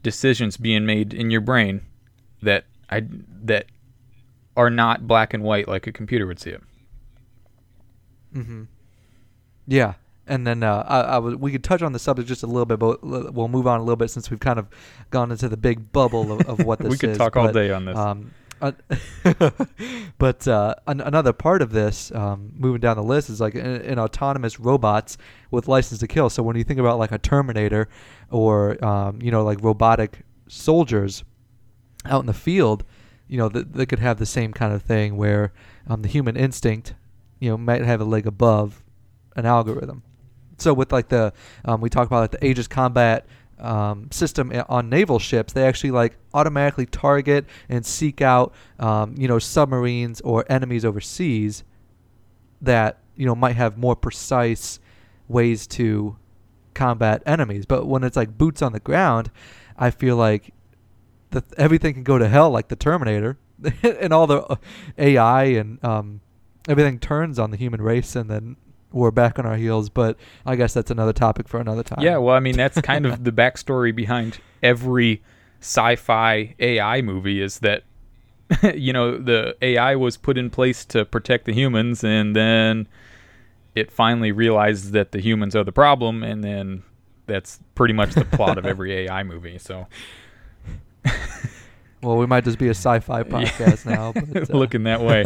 decisions 0.03 0.57
being 0.57 0.85
made 0.85 1.13
in 1.13 1.31
your 1.31 1.41
brain 1.41 1.81
that 2.41 2.65
i 2.89 3.01
that 3.43 3.65
are 4.55 4.69
not 4.69 5.07
black 5.07 5.33
and 5.33 5.43
white 5.43 5.67
like 5.67 5.88
a 5.88 5.91
computer 5.91 6.27
would 6.27 6.39
see 6.39 6.51
it. 6.51 6.61
Mm-hmm. 8.35 8.63
Yeah, 9.67 9.93
and 10.29 10.45
then 10.45 10.63
uh, 10.63 10.86
I, 10.88 11.00
I 11.01 11.17
was, 11.17 11.36
we 11.36 11.51
could 11.51 11.63
touch 11.63 11.81
on 11.81 11.91
the 11.91 12.00
subject 12.00 12.27
just 12.29 12.43
a 12.43 12.48
little 12.48 12.65
bit, 12.65 12.79
but 12.79 13.03
we'll 13.03 13.48
move 13.48 13.67
on 13.67 13.79
a 13.79 13.83
little 13.83 13.98
bit 13.98 14.12
since 14.12 14.29
we've 14.29 14.39
kind 14.39 14.59
of 14.59 14.67
gone 15.09 15.31
into 15.31 15.50
the 15.50 15.57
big 15.57 15.91
bubble 15.91 16.31
of, 16.31 16.41
of 16.48 16.65
what 16.65 16.79
this 16.79 16.88
is. 16.88 16.91
we 16.91 16.98
could 16.98 17.09
is. 17.09 17.17
talk 17.17 17.36
all 17.36 17.48
but, 17.48 17.53
day 17.53 17.71
on 17.71 17.86
this. 17.86 17.98
Um, 17.98 18.31
uh, 18.62 18.74
but 20.17 20.48
uh, 20.48 20.75
an- 20.86 21.01
another 21.01 21.33
part 21.33 21.62
of 21.62 21.71
this, 21.71 22.12
um, 22.12 22.53
moving 22.55 22.79
down 22.79 22.95
the 22.95 23.03
list, 23.03 23.29
is 23.29 23.41
like 23.41 23.55
in, 23.55 23.81
in 23.81 24.00
autonomous 24.00 24.59
robots 24.59 25.17
with 25.50 25.67
license 25.67 26.00
to 26.01 26.07
kill. 26.07 26.29
So 26.29 26.43
when 26.43 26.55
you 26.55 26.63
think 26.63 26.79
about 26.79 27.00
like 27.00 27.12
a 27.12 27.17
Terminator, 27.17 27.89
or 28.29 28.83
um, 28.86 29.19
you 29.21 29.31
know 29.31 29.43
like 29.43 29.63
robotic 29.63 30.19
soldiers 30.48 31.24
out 32.05 32.19
in 32.19 32.27
the 32.27 32.33
field, 32.33 32.83
you 33.27 33.38
know 33.38 33.50
th- 33.50 33.67
they 33.71 33.86
could 33.86 34.00
have 34.00 34.19
the 34.19 34.25
same 34.25 34.53
kind 34.53 34.74
of 34.74 34.83
thing 34.83 35.17
where 35.17 35.53
um, 35.88 36.01
the 36.01 36.09
human 36.09 36.36
instinct, 36.36 36.93
you 37.39 37.50
know, 37.50 37.57
might 37.57 37.81
have 37.81 38.01
a 38.01 38.05
leg 38.05 38.27
above 38.27 38.83
an 39.36 39.45
algorithm. 39.45 40.03
So 40.62 40.74
with 40.74 40.92
like 40.92 41.10
the 41.10 41.34
um, 41.66 41.82
we 41.82 41.89
talk 41.89 42.08
about 42.08 42.22
like 42.22 42.32
the 42.32 42.46
Aegis 42.46 42.68
combat 42.68 43.25
um, 43.60 44.10
system 44.12 44.51
on 44.70 44.89
naval 44.89 45.20
ships, 45.20 45.54
they 45.54 45.66
actually 45.66 45.92
like 45.92 46.18
automatically 46.34 46.86
target 46.86 47.46
and 47.68 47.86
seek 47.86 48.22
out 48.22 48.54
um, 48.80 49.16
you 49.18 49.28
know 49.28 49.39
submarines 49.39 50.22
or 50.22 50.46
enemies 50.50 50.86
overseas 50.86 51.63
that 52.62 53.00
you 53.16 53.25
know 53.25 53.36
might 53.36 53.56
have 53.56 53.78
more 53.78 53.96
precise 53.96 54.80
ways 55.28 55.68
to 55.68 56.18
combat 56.74 57.22
enemies. 57.25 57.66
But 57.66 57.86
when 57.86 58.04
it's 58.04 58.16
like 58.16 58.38
boots 58.38 58.62
on 58.62 58.74
the 58.74 58.80
ground, 58.80 59.32
I 59.78 59.92
feel 59.92 60.16
like 60.16 60.54
the, 61.32 61.44
everything 61.58 61.94
can 61.94 62.04
go 62.04 62.18
to 62.18 62.28
hell, 62.28 62.50
like 62.50 62.70
the 62.70 62.75
Terminator, 62.75 63.38
and 63.84 64.13
all 64.13 64.28
the 64.28 64.42
uh, 64.44 64.56
AI 64.98 65.44
and 65.44 65.84
um, 65.84 66.22
everything 66.68 67.00
turns 67.00 67.38
on 67.38 67.51
the 67.51 67.58
human 67.58 67.82
race, 67.82 68.16
and 68.16 68.30
then 68.30 68.56
we're 68.91 69.12
back 69.12 69.39
on 69.39 69.46
our 69.46 69.55
heels. 69.55 69.89
But 69.89 70.17
I 70.46 70.55
guess 70.55 70.74
that's 70.74 70.91
another 70.91 71.13
topic 71.13 71.48
for 71.48 71.60
another 71.60 71.84
time. 71.84 72.01
Yeah, 72.01 72.17
well, 72.17 72.36
I 72.36 72.39
mean, 72.39 72.55
that's 72.55 72.79
kind 72.81 73.05
of 73.05 73.24
the 73.24 73.31
backstory 73.31 73.96
behind 73.96 74.39
every 74.63 75.22
sci-fi 75.62 76.55
AI 76.60 77.01
movie 77.01 77.41
is 77.41 77.60
that 77.60 77.84
you 78.75 78.93
know 78.93 79.17
the 79.17 79.55
AI 79.62 79.96
was 79.96 80.17
put 80.17 80.38
in 80.38 80.50
place 80.50 80.86
to 80.86 81.05
protect 81.05 81.46
the 81.46 81.53
humans, 81.53 82.03
and 82.03 82.36
then 82.36 82.88
it 83.75 83.91
finally 83.91 84.31
realizes 84.31 84.91
that 84.91 85.12
the 85.12 85.19
humans 85.19 85.55
are 85.55 85.63
the 85.63 85.72
problem, 85.72 86.24
and 86.24 86.43
then 86.43 86.84
that's 87.27 87.60
pretty 87.75 87.93
much 87.93 88.13
the 88.15 88.25
plot 88.25 88.58
of 88.58 88.65
every 88.65 88.93
AI 89.08 89.24
movie. 89.24 89.60
So. 89.60 89.88
well, 92.01 92.17
we 92.17 92.25
might 92.25 92.43
just 92.43 92.58
be 92.58 92.67
a 92.67 92.72
sci-fi 92.72 93.24
podcast 93.24 93.86
now. 93.86 94.12
But, 94.13 94.50
uh, 94.50 94.58
Looking 94.58 94.84
that 94.84 95.01
way. 95.01 95.24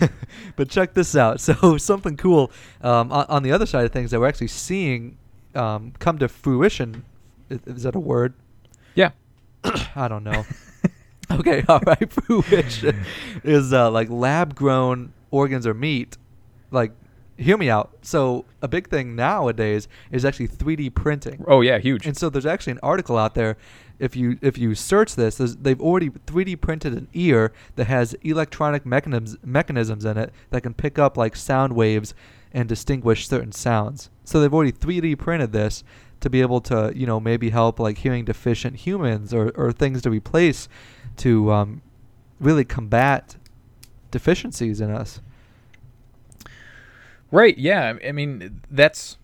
but 0.56 0.68
check 0.68 0.94
this 0.94 1.16
out. 1.16 1.40
So 1.50 1.78
something 1.78 2.16
cool 2.16 2.50
um, 2.82 3.10
on, 3.10 3.26
on, 3.28 3.42
the 3.42 3.52
other 3.52 3.66
side 3.66 3.84
of 3.84 3.92
things 3.92 4.10
that 4.10 4.20
we're 4.20 4.28
actually 4.28 4.48
seeing 4.48 5.16
um, 5.54 5.92
come 5.98 6.18
to 6.18 6.28
fruition. 6.28 7.04
Is, 7.48 7.60
is 7.66 7.82
that 7.82 7.94
a 7.94 8.00
word? 8.00 8.34
Yeah. 8.94 9.10
I 9.96 10.06
don't 10.06 10.22
know. 10.22 10.44
okay, 11.30 11.64
all 11.68 11.80
right. 11.80 12.12
Fruition 12.12 13.04
is 13.42 13.72
uh, 13.72 13.90
like 13.90 14.10
lab-grown 14.10 15.12
organs 15.30 15.66
or 15.66 15.74
meat. 15.74 16.16
Like, 16.70 16.92
hear 17.36 17.56
me 17.56 17.70
out. 17.70 17.90
So 18.02 18.44
a 18.62 18.68
big 18.68 18.88
thing 18.88 19.16
nowadays 19.16 19.88
is 20.10 20.24
actually 20.24 20.48
3D 20.48 20.94
printing. 20.94 21.44
Oh 21.48 21.62
yeah, 21.62 21.78
huge. 21.78 22.06
And 22.06 22.16
so 22.16 22.30
there's 22.30 22.46
actually 22.46 22.72
an 22.72 22.80
article 22.82 23.16
out 23.16 23.34
there 23.34 23.56
if 24.00 24.16
you 24.16 24.38
if 24.40 24.58
you 24.58 24.74
search 24.74 25.14
this, 25.14 25.36
they've 25.36 25.80
already 25.80 26.08
3D 26.08 26.60
printed 26.60 26.94
an 26.94 27.06
ear 27.12 27.52
that 27.76 27.84
has 27.84 28.14
electronic 28.22 28.84
mechanisms 28.86 29.36
mechanisms 29.44 30.04
in 30.04 30.16
it 30.16 30.32
that 30.48 30.62
can 30.62 30.74
pick 30.74 30.98
up 30.98 31.16
like 31.16 31.36
sound 31.36 31.74
waves 31.74 32.14
and 32.52 32.68
distinguish 32.68 33.28
certain 33.28 33.52
sounds. 33.52 34.10
So 34.24 34.40
they've 34.40 34.52
already 34.52 34.72
3D 34.72 35.18
printed 35.18 35.52
this 35.52 35.84
to 36.20 36.30
be 36.30 36.40
able 36.40 36.60
to 36.62 36.92
you 36.96 37.06
know 37.06 37.20
maybe 37.20 37.50
help 37.50 37.78
like 37.78 37.98
hearing 37.98 38.24
deficient 38.24 38.76
humans 38.76 39.32
or 39.34 39.50
or 39.54 39.70
things 39.70 40.02
to 40.02 40.10
replace 40.10 40.68
to 41.18 41.52
um, 41.52 41.82
really 42.40 42.64
combat 42.64 43.36
deficiencies 44.10 44.80
in 44.80 44.90
us. 44.90 45.20
Right. 47.30 47.56
Yeah. 47.58 47.98
I 48.06 48.12
mean 48.12 48.62
that's 48.70 49.18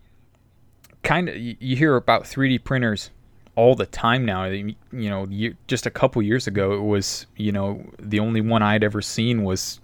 kind 1.03 1.31
of 1.31 1.37
you 1.37 1.77
hear 1.77 1.97
about 1.97 2.25
3D 2.25 2.63
printers 2.63 3.11
all 3.57 3.75
the 3.75 3.87
time 3.87 4.25
now. 4.25 4.45
You 4.45 4.77
know, 4.93 5.27
just 5.67 5.87
a 5.87 5.91
couple 5.91 6.23
years 6.23 6.47
ago, 6.47 6.73
it 6.75 6.83
was 6.83 7.27
you 7.37 7.51
know 7.51 7.85
the 7.99 8.21
only 8.21 8.41
one 8.41 8.63
I'd 8.63 8.85
ever 8.85 9.03
seen 9.03 9.43
was 9.43 9.81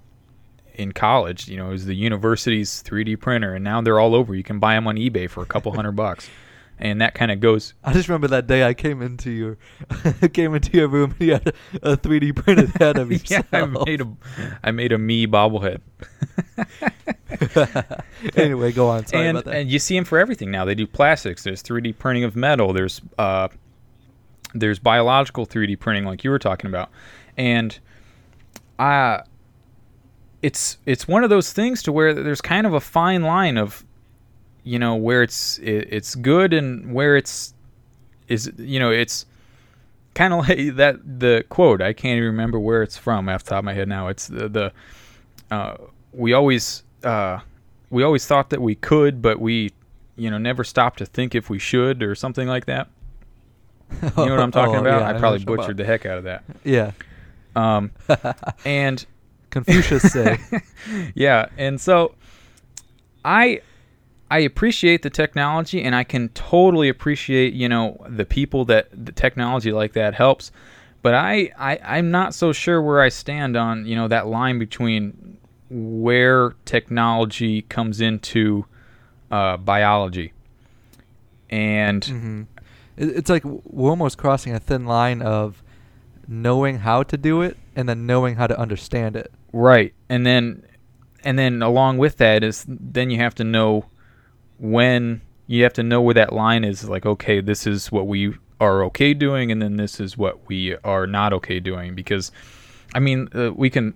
in 0.75 0.93
college. 0.93 1.49
You 1.49 1.57
know, 1.57 1.69
it 1.69 1.73
was 1.73 1.87
the 1.87 1.97
university's 1.97 2.83
3D 2.85 3.21
printer, 3.21 3.55
and 3.55 3.65
now 3.65 3.81
they're 3.81 3.99
all 3.99 4.15
over. 4.15 4.35
You 4.35 4.45
can 4.45 4.59
buy 4.59 4.75
them 4.75 4.87
on 4.87 4.97
eBay 4.97 5.29
for 5.29 5.43
a 5.43 5.47
couple 5.47 5.73
hundred 5.73 5.93
bucks. 5.97 6.31
And 6.83 7.01
that 7.01 7.15
kind 7.15 7.31
of 7.31 7.39
goes. 7.39 7.75
I 7.85 7.93
just 7.93 8.09
remember 8.09 8.27
that 8.29 8.49
day 8.49 8.65
I 8.65 8.75
came 8.75 9.03
into 9.03 9.31
your 9.31 9.57
came 10.33 10.53
into 10.53 10.77
your 10.77 10.89
room 10.89 11.15
and 11.19 11.29
you 11.29 11.33
had 11.35 11.55
a, 11.81 11.93
a 11.93 11.97
3D 11.97 12.35
printed 12.35 12.71
head 12.71 12.99
of 12.99 13.11
yourself. 13.11 13.47
yeah, 13.53 13.63
I 13.63 13.67
made 13.67 14.01
a 14.01 14.13
I 14.65 14.73
made 14.73 14.91
a 14.91 14.99
me 14.99 15.29
bobblehead. 15.29 15.81
anyway, 18.37 18.73
go 18.73 18.89
on. 18.89 19.07
Sorry 19.07 19.29
and, 19.29 19.39
about 19.39 19.45
that. 19.53 19.61
And 19.61 19.71
you 19.71 19.79
see 19.79 19.95
them 19.95 20.05
for 20.05 20.19
everything 20.19 20.51
now. 20.51 20.65
They 20.65 20.75
do 20.75 20.89
plastics. 20.89 21.45
There's 21.45 21.63
3D 21.63 21.99
printing 21.99 22.25
of 22.25 22.35
metal. 22.35 22.73
There's 22.73 23.01
uh, 23.17 23.47
there's 24.53 24.81
biological 24.81 25.47
3D 25.47 25.79
printing, 25.79 26.05
like 26.05 26.25
you 26.25 26.31
were 26.31 26.39
talking 26.41 26.69
about, 26.69 26.91
and 27.37 27.79
uh, 28.81 29.21
it's 30.43 30.79
it's 30.85 31.07
one 31.07 31.23
of 31.25 31.31
those 31.31 31.53
things 31.53 31.83
to 31.85 31.93
where 31.93 32.13
there's 32.13 32.41
kind 32.41 32.67
of 32.67 32.75
a 32.75 32.81
fine 32.81 33.23
line 33.23 33.57
of, 33.57 33.85
you 34.65 34.79
know, 34.79 34.95
where 34.95 35.23
it's 35.23 35.59
it, 35.59 35.89
it's 35.91 36.15
good 36.15 36.53
and 36.53 36.93
where 36.95 37.17
it's 37.17 37.55
is 38.29 38.51
you 38.57 38.79
know 38.81 38.91
it's 38.91 39.27
kind 40.15 40.33
of 40.33 40.49
like 40.49 40.77
that 40.77 40.97
the 41.21 41.45
quote 41.49 41.81
I 41.81 41.93
can't 41.93 42.17
even 42.17 42.29
remember 42.29 42.59
where 42.59 42.83
it's 42.83 42.97
from 42.97 43.29
off 43.29 43.45
the 43.45 43.51
top 43.51 43.59
of 43.61 43.65
my 43.65 43.75
head 43.75 43.89
now. 43.89 44.09
It's 44.09 44.29
the, 44.29 44.49
the 44.49 44.73
uh, 45.51 45.77
we 46.13 46.33
always 46.33 46.83
uh, 47.03 47.41
we 47.91 48.03
always 48.03 48.27
thought 48.27 48.51
that 48.51 48.61
we 48.61 48.75
could, 48.75 49.23
but 49.23 49.41
we 49.41 49.73
you 50.17 50.31
know 50.31 50.39
never 50.39 50.65
stopped 50.65 50.99
to 50.99 51.07
think 51.07 51.35
if 51.35 51.51
we 51.51 51.59
should 51.59 52.03
or 52.03 52.15
something 52.15 52.49
like 52.49 52.67
that. 52.67 52.89
You 54.01 54.11
know 54.17 54.31
what 54.31 54.41
I'm 54.41 54.51
talking 54.53 54.77
oh, 54.77 54.81
about? 54.81 55.03
Yeah, 55.03 55.17
I 55.17 55.19
probably 55.19 55.45
butchered 55.45 55.71
about. 55.71 55.77
the 55.77 55.85
heck 55.85 56.07
out 56.07 56.19
of 56.19 56.25
that. 56.25 56.45
Yeah. 56.65 56.93
Um, 57.55 57.91
and 58.65 59.05
Confucius 59.51 60.11
say. 60.11 60.39
yeah, 61.15 61.47
and 61.59 61.79
so 61.79 62.15
I 63.25 63.61
I 64.33 64.39
appreciate 64.39 65.03
the 65.03 65.11
technology, 65.11 65.83
and 65.83 65.95
I 65.95 66.05
can 66.05 66.29
totally 66.31 66.89
appreciate 66.89 67.53
you 67.55 67.69
know 67.69 68.05
the 68.09 68.25
people 68.25 68.65
that 68.67 68.89
the 68.93 69.13
technology 69.13 69.73
like 69.73 69.93
that 69.95 70.15
helps. 70.15 70.51
But 71.03 71.15
I, 71.15 71.53
I 71.59 71.79
I'm 71.83 72.11
not 72.11 72.35
so 72.35 72.53
sure 72.53 72.81
where 72.81 73.01
I 73.01 73.09
stand 73.09 73.57
on 73.57 73.87
you 73.87 73.97
know 73.97 74.09
that 74.09 74.27
line 74.27 74.59
between 74.59 75.39
where 75.71 76.55
technology 76.65 77.63
comes 77.63 78.01
into 78.01 78.67
uh, 79.31 79.57
biology 79.57 80.33
and 81.49 82.03
mm-hmm 82.03 82.43
it's 82.97 83.31
like 83.31 83.43
we're 83.45 83.91
almost 83.91 84.19
crossing 84.19 84.55
a 84.55 84.61
thin 84.61 84.87
line 84.87 85.23
of 85.23 85.63
knowing 86.29 86.79
how 86.79 87.03
to 87.03 87.17
do 87.17 87.43
it 87.43 87.57
and 87.75 87.89
then 87.89 88.07
knowing 88.07 88.37
how 88.37 88.47
to 88.47 88.59
understand 88.59 89.17
it. 89.17 89.33
Right. 89.53 89.95
And 90.09 90.27
then 90.27 90.65
and 91.25 91.39
then 91.39 91.63
along 91.63 91.99
with 91.99 92.17
that 92.19 92.43
is 92.43 92.65
then 92.69 93.11
you 93.11 93.19
have 93.19 93.35
to 93.37 93.45
know 93.45 93.87
when 94.63 95.21
you 95.49 95.65
have 95.65 95.73
to 95.73 95.83
know 95.83 96.01
where 96.01 96.15
that 96.15 96.33
line 96.33 96.65
is 96.65 96.89
like 96.89 97.05
okay, 97.05 97.41
this 97.41 97.67
is 97.67 97.91
what 97.91 98.07
we 98.07 98.33
are 98.61 98.85
okay 98.85 99.13
doing 99.13 99.51
and 99.51 99.61
then 99.61 99.77
this 99.77 99.99
is 99.99 100.17
what 100.17 100.49
we 100.49 100.77
are 100.85 101.07
not 101.07 101.33
okay 101.33 101.59
doing 101.59 101.97
because 101.97 102.31
I 102.95 103.01
mean, 103.01 103.29
uh, 103.35 103.53
we 103.53 103.69
can 103.69 103.93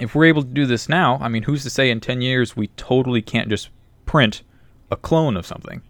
if 0.00 0.14
we're 0.14 0.24
able 0.24 0.42
to 0.42 0.48
do 0.48 0.66
this 0.66 0.88
now, 0.88 1.18
I 1.20 1.28
mean, 1.28 1.44
who's 1.44 1.62
to 1.62 1.70
say 1.70 1.90
in 1.90 2.00
10 2.00 2.22
years 2.22 2.56
we 2.56 2.66
totally 2.68 3.22
can't 3.22 3.48
just 3.48 3.68
print 4.04 4.42
a 4.90 4.96
clone 4.96 5.36
of 5.36 5.46
something? 5.46 5.80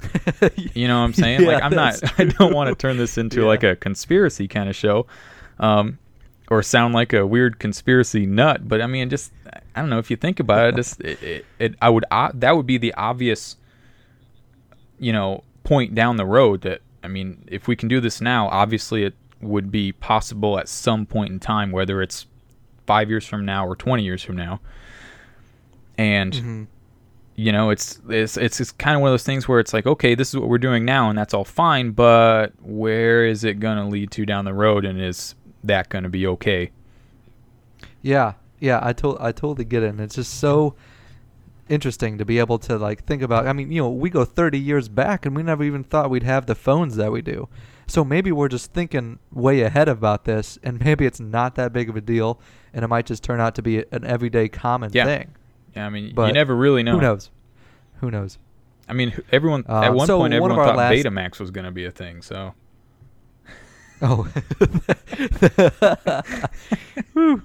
you 0.74 0.88
know 0.88 0.98
what 0.98 1.04
I'm 1.04 1.12
saying? 1.12 1.42
Yeah, 1.42 1.48
like 1.48 1.62
I'm 1.62 1.74
not 1.74 2.00
I 2.18 2.24
don't 2.24 2.54
want 2.54 2.70
to 2.70 2.74
turn 2.74 2.96
this 2.96 3.18
into 3.18 3.42
yeah. 3.42 3.46
like 3.46 3.62
a 3.62 3.76
conspiracy 3.76 4.48
kind 4.48 4.70
of 4.70 4.74
show. 4.74 5.06
Um, 5.58 5.98
or 6.52 6.62
sound 6.62 6.92
like 6.92 7.14
a 7.14 7.26
weird 7.26 7.58
conspiracy 7.58 8.26
nut, 8.26 8.68
but 8.68 8.82
I 8.82 8.86
mean 8.86 9.08
just 9.08 9.32
I 9.74 9.80
don't 9.80 9.88
know 9.88 9.98
if 9.98 10.10
you 10.10 10.16
think 10.16 10.38
about 10.38 10.68
it, 10.68 10.76
just 10.76 11.00
it, 11.00 11.22
it, 11.22 11.46
it 11.58 11.74
I 11.80 11.88
would 11.88 12.04
uh, 12.10 12.30
that 12.34 12.54
would 12.54 12.66
be 12.66 12.76
the 12.76 12.92
obvious 12.92 13.56
you 14.98 15.12
know 15.12 15.44
point 15.64 15.94
down 15.94 16.18
the 16.18 16.26
road 16.26 16.60
that 16.60 16.82
I 17.02 17.08
mean 17.08 17.42
if 17.46 17.68
we 17.68 17.74
can 17.74 17.88
do 17.88 18.00
this 18.00 18.20
now, 18.20 18.48
obviously 18.48 19.04
it 19.04 19.14
would 19.40 19.70
be 19.72 19.92
possible 19.92 20.58
at 20.58 20.68
some 20.68 21.06
point 21.06 21.32
in 21.32 21.40
time 21.40 21.72
whether 21.72 22.02
it's 22.02 22.26
5 22.86 23.08
years 23.08 23.26
from 23.26 23.46
now 23.46 23.66
or 23.66 23.74
20 23.74 24.04
years 24.04 24.22
from 24.22 24.36
now. 24.36 24.60
And 25.96 26.32
mm-hmm 26.32 26.64
you 27.34 27.50
know, 27.50 27.70
it's 27.70 28.00
it's 28.08 28.36
it's, 28.36 28.60
it's 28.60 28.72
kind 28.72 28.94
of 28.94 29.00
one 29.00 29.08
of 29.08 29.12
those 29.12 29.24
things 29.24 29.48
where 29.48 29.58
it's 29.58 29.72
like, 29.72 29.86
okay, 29.86 30.14
this 30.14 30.28
is 30.28 30.36
what 30.38 30.48
we're 30.48 30.58
doing 30.58 30.84
now, 30.84 31.08
and 31.08 31.18
that's 31.18 31.32
all 31.32 31.44
fine, 31.44 31.92
but 31.92 32.52
where 32.60 33.24
is 33.24 33.42
it 33.42 33.58
going 33.58 33.78
to 33.78 33.84
lead 33.84 34.10
to 34.12 34.26
down 34.26 34.44
the 34.44 34.52
road, 34.52 34.84
and 34.84 35.00
is 35.00 35.34
that 35.64 35.88
going 35.88 36.04
to 36.04 36.10
be 36.10 36.26
okay? 36.26 36.70
Yeah, 38.00 38.34
yeah, 38.58 38.80
I 38.82 38.92
told 38.92 39.18
I 39.20 39.32
totally 39.32 39.64
get 39.64 39.82
it, 39.82 39.88
and 39.88 40.00
it's 40.00 40.14
just 40.14 40.38
so 40.38 40.74
interesting 41.68 42.18
to 42.18 42.24
be 42.24 42.38
able 42.38 42.58
to 42.60 42.78
like 42.78 43.04
think 43.04 43.22
about. 43.22 43.46
I 43.46 43.52
mean, 43.52 43.72
you 43.72 43.82
know, 43.82 43.90
we 43.90 44.10
go 44.10 44.24
30 44.24 44.58
years 44.58 44.88
back, 44.88 45.26
and 45.26 45.34
we 45.34 45.42
never 45.42 45.64
even 45.64 45.84
thought 45.84 46.10
we'd 46.10 46.22
have 46.22 46.46
the 46.46 46.54
phones 46.54 46.96
that 46.96 47.10
we 47.12 47.22
do. 47.22 47.48
So 47.86 48.04
maybe 48.04 48.32
we're 48.32 48.48
just 48.48 48.72
thinking 48.72 49.18
way 49.32 49.62
ahead 49.62 49.88
about 49.88 50.24
this, 50.24 50.58
and 50.62 50.80
maybe 50.80 51.06
it's 51.06 51.20
not 51.20 51.56
that 51.56 51.72
big 51.72 51.88
of 51.88 51.96
a 51.96 52.00
deal, 52.00 52.40
and 52.72 52.84
it 52.84 52.88
might 52.88 53.06
just 53.06 53.22
turn 53.22 53.40
out 53.40 53.54
to 53.56 53.62
be 53.62 53.84
an 53.90 54.04
everyday 54.04 54.48
common 54.48 54.90
yeah. 54.92 55.04
thing. 55.04 55.34
Yeah, 55.74 55.86
I 55.86 55.90
mean, 55.90 56.14
but 56.14 56.28
you 56.28 56.32
never 56.34 56.54
really 56.54 56.82
know. 56.82 56.92
Who 56.92 57.00
knows? 57.00 57.30
Who 58.00 58.10
knows? 58.10 58.38
I 58.88 58.94
mean, 58.94 59.12
everyone 59.30 59.64
uh, 59.68 59.82
at 59.82 59.94
one 59.94 60.06
so 60.06 60.18
point 60.18 60.34
everyone 60.34 60.56
one 60.56 60.66
thought 60.66 60.92
Betamax 60.92 61.40
was 61.40 61.50
going 61.50 61.64
to 61.64 61.70
be 61.70 61.84
a 61.84 61.90
thing. 61.90 62.22
So. 62.22 62.54
Oh. 64.02 64.28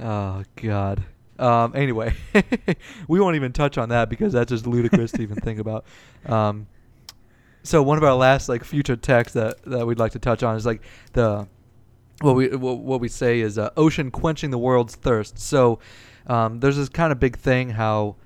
oh 0.00 0.42
God. 0.56 1.04
Um, 1.38 1.72
anyway, 1.76 2.16
we 3.08 3.20
won't 3.20 3.36
even 3.36 3.52
touch 3.52 3.78
on 3.78 3.90
that 3.90 4.08
because 4.08 4.32
that's 4.32 4.48
just 4.48 4.66
ludicrous 4.66 5.12
to 5.12 5.22
even 5.22 5.36
think 5.36 5.60
about. 5.60 5.84
Um, 6.26 6.66
so 7.62 7.82
one 7.82 7.98
of 7.98 8.04
our 8.04 8.14
last 8.14 8.48
like 8.48 8.64
future 8.64 8.96
techs 8.96 9.34
that 9.34 9.62
that 9.64 9.86
we'd 9.86 9.98
like 9.98 10.12
to 10.12 10.18
touch 10.18 10.42
on 10.42 10.56
is 10.56 10.66
like 10.66 10.82
the 11.12 11.46
what 12.20 12.34
we 12.34 12.48
what, 12.48 12.78
what 12.78 13.00
we 13.00 13.08
say 13.08 13.40
is 13.40 13.58
uh, 13.58 13.70
ocean 13.76 14.10
quenching 14.10 14.50
the 14.50 14.58
world's 14.58 14.96
thirst. 14.96 15.38
So 15.38 15.78
um, 16.26 16.60
there's 16.60 16.76
this 16.76 16.88
kind 16.88 17.12
of 17.12 17.20
big 17.20 17.36
thing 17.36 17.70
how 17.70 18.16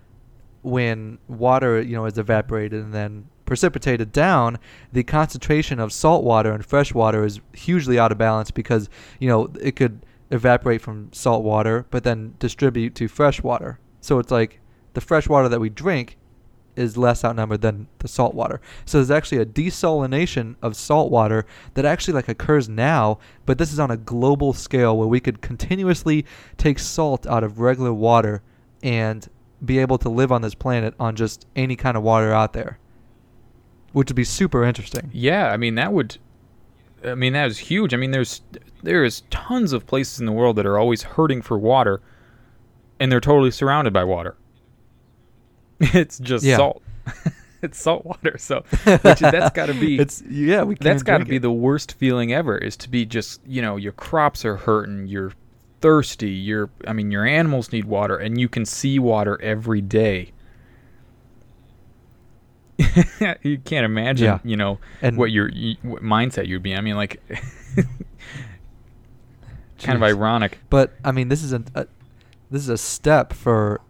when 0.63 1.19
water 1.29 1.83
you 1.83 1.97
know 1.97 2.07
is 2.07 2.19
evaporated 2.19 2.83
and 2.83 2.95
then 2.95 3.29
precipitated 3.53 4.13
down, 4.13 4.59
the 4.95 5.03
concentration 5.03 5.79
of 5.79 5.93
salt 5.93 6.25
water 6.25 6.53
and 6.53 6.65
fresh 6.65 6.95
water 6.95 7.23
is 7.23 7.39
hugely 7.53 7.99
out 7.99 8.11
of 8.11 8.17
balance 8.17 8.51
because 8.51 8.89
you 9.21 9.29
know 9.29 9.53
it 9.61 9.77
could 9.77 10.07
evaporate 10.31 10.81
from 10.81 11.13
salt 11.13 11.45
water 11.45 11.85
but 11.91 12.03
then 12.03 12.33
distribute 12.39 12.95
to 12.95 13.09
fresh 13.09 13.43
water. 13.43 13.79
So 14.01 14.19
it's 14.19 14.31
like 14.31 14.59
the 14.95 15.03
fresh 15.03 15.29
water 15.29 15.51
that 15.51 15.61
we 15.61 15.69
drink 15.69 16.17
is 16.77 16.97
less 16.97 17.27
outnumbered 17.27 17.61
than 17.61 17.89
the 17.99 18.09
salt 18.09 18.35
water. 18.35 18.59
So 18.87 18.97
there's 18.97 19.11
actually 19.11 19.43
a 19.43 19.45
desalination 19.45 20.57
of 20.63 20.75
salt 20.75 21.11
water 21.11 21.45
that 21.75 21.85
actually 21.85 22.15
like 22.15 22.29
occurs 22.29 22.71
now, 22.71 23.19
but 23.45 23.59
this 23.59 23.71
is 23.71 23.79
on 23.79 23.91
a 23.91 23.99
global 23.99 24.55
scale 24.55 24.97
where 24.97 25.09
we 25.09 25.21
could 25.21 25.43
continuously 25.43 26.25
take 26.57 26.79
salt 26.79 27.27
out 27.27 27.45
of 27.45 27.61
regular 27.61 27.93
water 27.93 28.41
and 28.83 29.29
be 29.63 29.79
able 29.79 29.99
to 29.99 30.09
live 30.09 30.33
on 30.33 30.41
this 30.41 30.55
planet 30.55 30.95
on 30.99 31.17
just 31.17 31.47
any 31.55 31.77
kind 31.77 31.99
of 31.99 32.03
water 32.03 32.33
out 32.33 32.55
there. 32.55 32.79
Which 33.93 34.09
would 34.09 34.17
be 34.17 34.25
super 34.25 34.65
interesting. 34.65 35.11
Yeah, 35.13 35.49
I 35.49 35.57
mean 35.57 35.75
that 35.77 35.93
would 35.93 36.19
I 37.05 37.15
mean 37.15 37.33
that 37.35 37.49
is 37.49 37.59
huge. 37.59 37.93
I 37.95 37.97
mean 37.97 38.11
there's 38.11 38.41
there 38.83 39.05
is 39.05 39.23
tons 39.31 39.73
of 39.73 39.87
places 39.87 40.19
in 40.21 40.27
the 40.27 40.33
world 40.33 40.57
that 40.57 40.67
are 40.67 40.79
always 40.79 41.03
hurting 41.03 41.43
for 41.43 41.59
water 41.59 42.01
and 43.01 43.11
they're 43.11 43.21
totally 43.21 43.51
surrounded 43.51 43.93
by 43.93 44.05
water. 44.05 44.37
It's 45.81 46.19
just 46.19 46.45
Yeah. 46.45 46.57
salt. 46.57 46.83
it's 47.63 47.81
salt 47.81 48.05
water. 48.05 48.39
So 48.39 48.61
which, 48.85 49.19
that's 49.21 49.51
got 49.55 49.67
to 49.67 49.75
be 49.75 49.99
It's 49.99 50.23
yeah, 50.29 50.63
we 50.63 50.77
that's 50.77 51.03
got 51.03 51.19
to 51.19 51.25
be 51.25 51.37
it. 51.37 51.43
the 51.43 51.53
worst 51.53 51.95
feeling 51.95 52.33
ever 52.33 52.57
is 52.57 52.77
to 52.79 52.89
be 52.89 53.05
just 53.05 53.41
you 53.47 53.61
know 53.63 53.77
your 53.77 53.93
crops 53.93 54.45
are 54.45 54.57
hurting 54.57 55.07
you're 55.07 55.33
thirsty 55.81 56.31
you're 56.31 56.71
i 56.87 56.93
mean 56.93 57.11
your 57.11 57.27
animals 57.27 57.73
need 57.73 57.85
water 57.85 58.17
and 58.17 58.41
you 58.41 58.49
can 58.49 58.65
see 58.65 59.01
water 59.01 59.37
every 59.43 59.81
day 59.81 60.31
you 63.43 63.59
can't 63.59 63.85
imagine 63.85 64.25
Yeah. 64.27 64.39
you 64.45 64.57
know 64.57 64.79
and 65.01 65.17
what 65.17 65.31
your 65.31 65.51
what 65.83 66.03
mindset 66.03 66.47
you'd 66.47 66.63
be 66.63 66.75
i 66.77 66.81
mean 66.81 66.97
like 66.97 67.21
kind 69.83 69.97
of 69.97 70.03
ironic 70.03 70.59
But 70.71 70.93
I 71.05 71.13
mean, 71.13 71.29
this 71.29 71.43
is 71.43 71.53
a, 71.53 71.63
a 71.75 71.87
this 72.51 72.63
is 72.63 72.69
a 72.69 72.79
step 72.79 73.33
for 73.33 73.81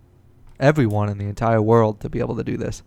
everyone 0.61 1.09
in 1.09 1.19
the 1.19 1.27
entire 1.27 1.61
world 1.61 2.01
to 2.01 2.09
be 2.09 2.21
able 2.21 2.37
to 2.37 2.45
do 2.45 2.57
this. 2.57 2.83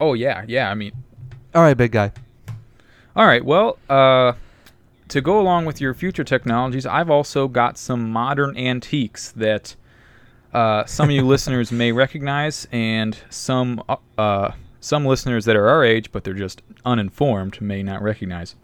oh 0.00 0.12
yeah 0.14 0.44
yeah 0.46 0.70
i 0.70 0.74
mean 0.74 0.92
All 1.54 1.62
right, 1.62 1.76
big 1.76 1.92
guy. 1.92 2.12
All 3.16 3.26
right. 3.26 3.44
Well, 3.44 3.78
uh, 3.88 4.34
to 5.08 5.20
go 5.20 5.40
along 5.40 5.64
with 5.64 5.80
your 5.80 5.92
future 5.94 6.22
technologies, 6.22 6.86
I've 6.86 7.10
also 7.10 7.48
got 7.48 7.76
some 7.78 8.12
modern 8.12 8.56
antiques 8.56 9.32
that 9.32 9.74
uh, 10.52 10.84
some 10.86 11.08
of 11.08 11.14
you 11.14 11.22
listeners 11.26 11.72
may 11.72 11.92
recognize, 11.92 12.66
and 12.72 13.18
some 13.30 13.82
uh, 13.88 13.96
uh, 14.16 14.52
some 14.80 15.04
listeners 15.04 15.44
that 15.44 15.56
are 15.56 15.68
our 15.68 15.84
age 15.84 16.12
but 16.12 16.24
they're 16.24 16.34
just 16.34 16.62
uninformed 16.84 17.60
may 17.60 17.82
not 17.82 18.02
recognize. 18.02 18.54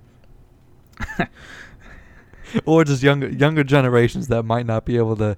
or 2.67 2.85
just 2.85 3.03
younger 3.03 3.29
younger 3.29 3.65
generations 3.65 4.29
that 4.29 4.45
might 4.45 4.67
not 4.67 4.85
be 4.85 4.97
able 4.97 5.17
to 5.17 5.37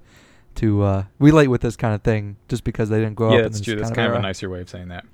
to 0.55 0.83
uh, 0.83 1.03
relate 1.19 1.47
with 1.47 1.61
this 1.61 1.75
kind 1.75 1.93
of 1.93 2.01
thing 2.01 2.35
just 2.47 2.63
because 2.63 2.89
they 2.89 2.99
didn't 2.99 3.15
grow 3.15 3.31
yeah, 3.31 3.39
up 3.39 3.45
in 3.45 3.51
that's 3.51 3.61
true. 3.61 3.75
That's 3.75 3.89
kind, 3.89 3.95
kind 3.95 4.11
of 4.13 4.19
a 4.19 4.21
nicer 4.21 4.49
way 4.49 4.61
of 4.61 4.69
saying 4.69 4.89
that. 4.89 5.05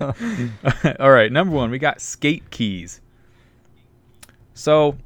All 1.00 1.10
right, 1.10 1.30
number 1.30 1.54
one, 1.54 1.70
we 1.70 1.78
got 1.78 2.00
skate 2.00 2.50
keys. 2.50 3.00
So, 4.54 4.96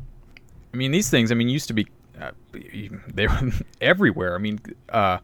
I 0.72 0.76
mean, 0.76 0.90
these 0.90 1.10
things, 1.10 1.30
I 1.30 1.34
mean, 1.34 1.48
used 1.48 1.68
to 1.68 1.74
be, 1.74 1.86
they 2.52 3.26
were 3.26 3.50
everywhere. 3.80 4.34
I 4.34 4.38
mean, 4.38 4.60
uh, 4.88 5.18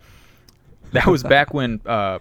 that 0.92 1.06
was 1.06 1.22
back 1.34 1.54
when 1.54 1.80
uh, 1.86 2.18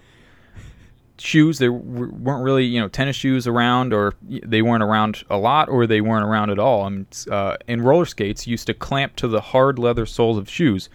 shoes, 1.18 1.58
there 1.58 1.72
weren't 1.72 2.44
really, 2.44 2.66
you 2.66 2.80
know, 2.80 2.88
tennis 2.88 3.16
shoes 3.16 3.48
around, 3.48 3.94
or 3.94 4.14
they 4.22 4.62
weren't 4.62 4.84
around 4.84 5.24
a 5.30 5.38
lot, 5.38 5.70
or 5.70 5.88
they 5.88 6.02
weren't 6.02 6.26
around 6.26 6.50
at 6.50 6.60
all. 6.60 6.84
I 6.84 6.90
mean, 6.90 7.08
uh, 7.32 7.58
and 7.68 7.84
roller 7.84 8.06
skates 8.06 8.48
used 8.48 8.68
to 8.68 8.74
clamp 8.74 9.16
to 9.18 9.28
the 9.28 9.42
hard 9.42 9.80
leather 9.80 10.06
soles 10.06 10.38
of 10.38 10.50
shoes. 10.50 10.90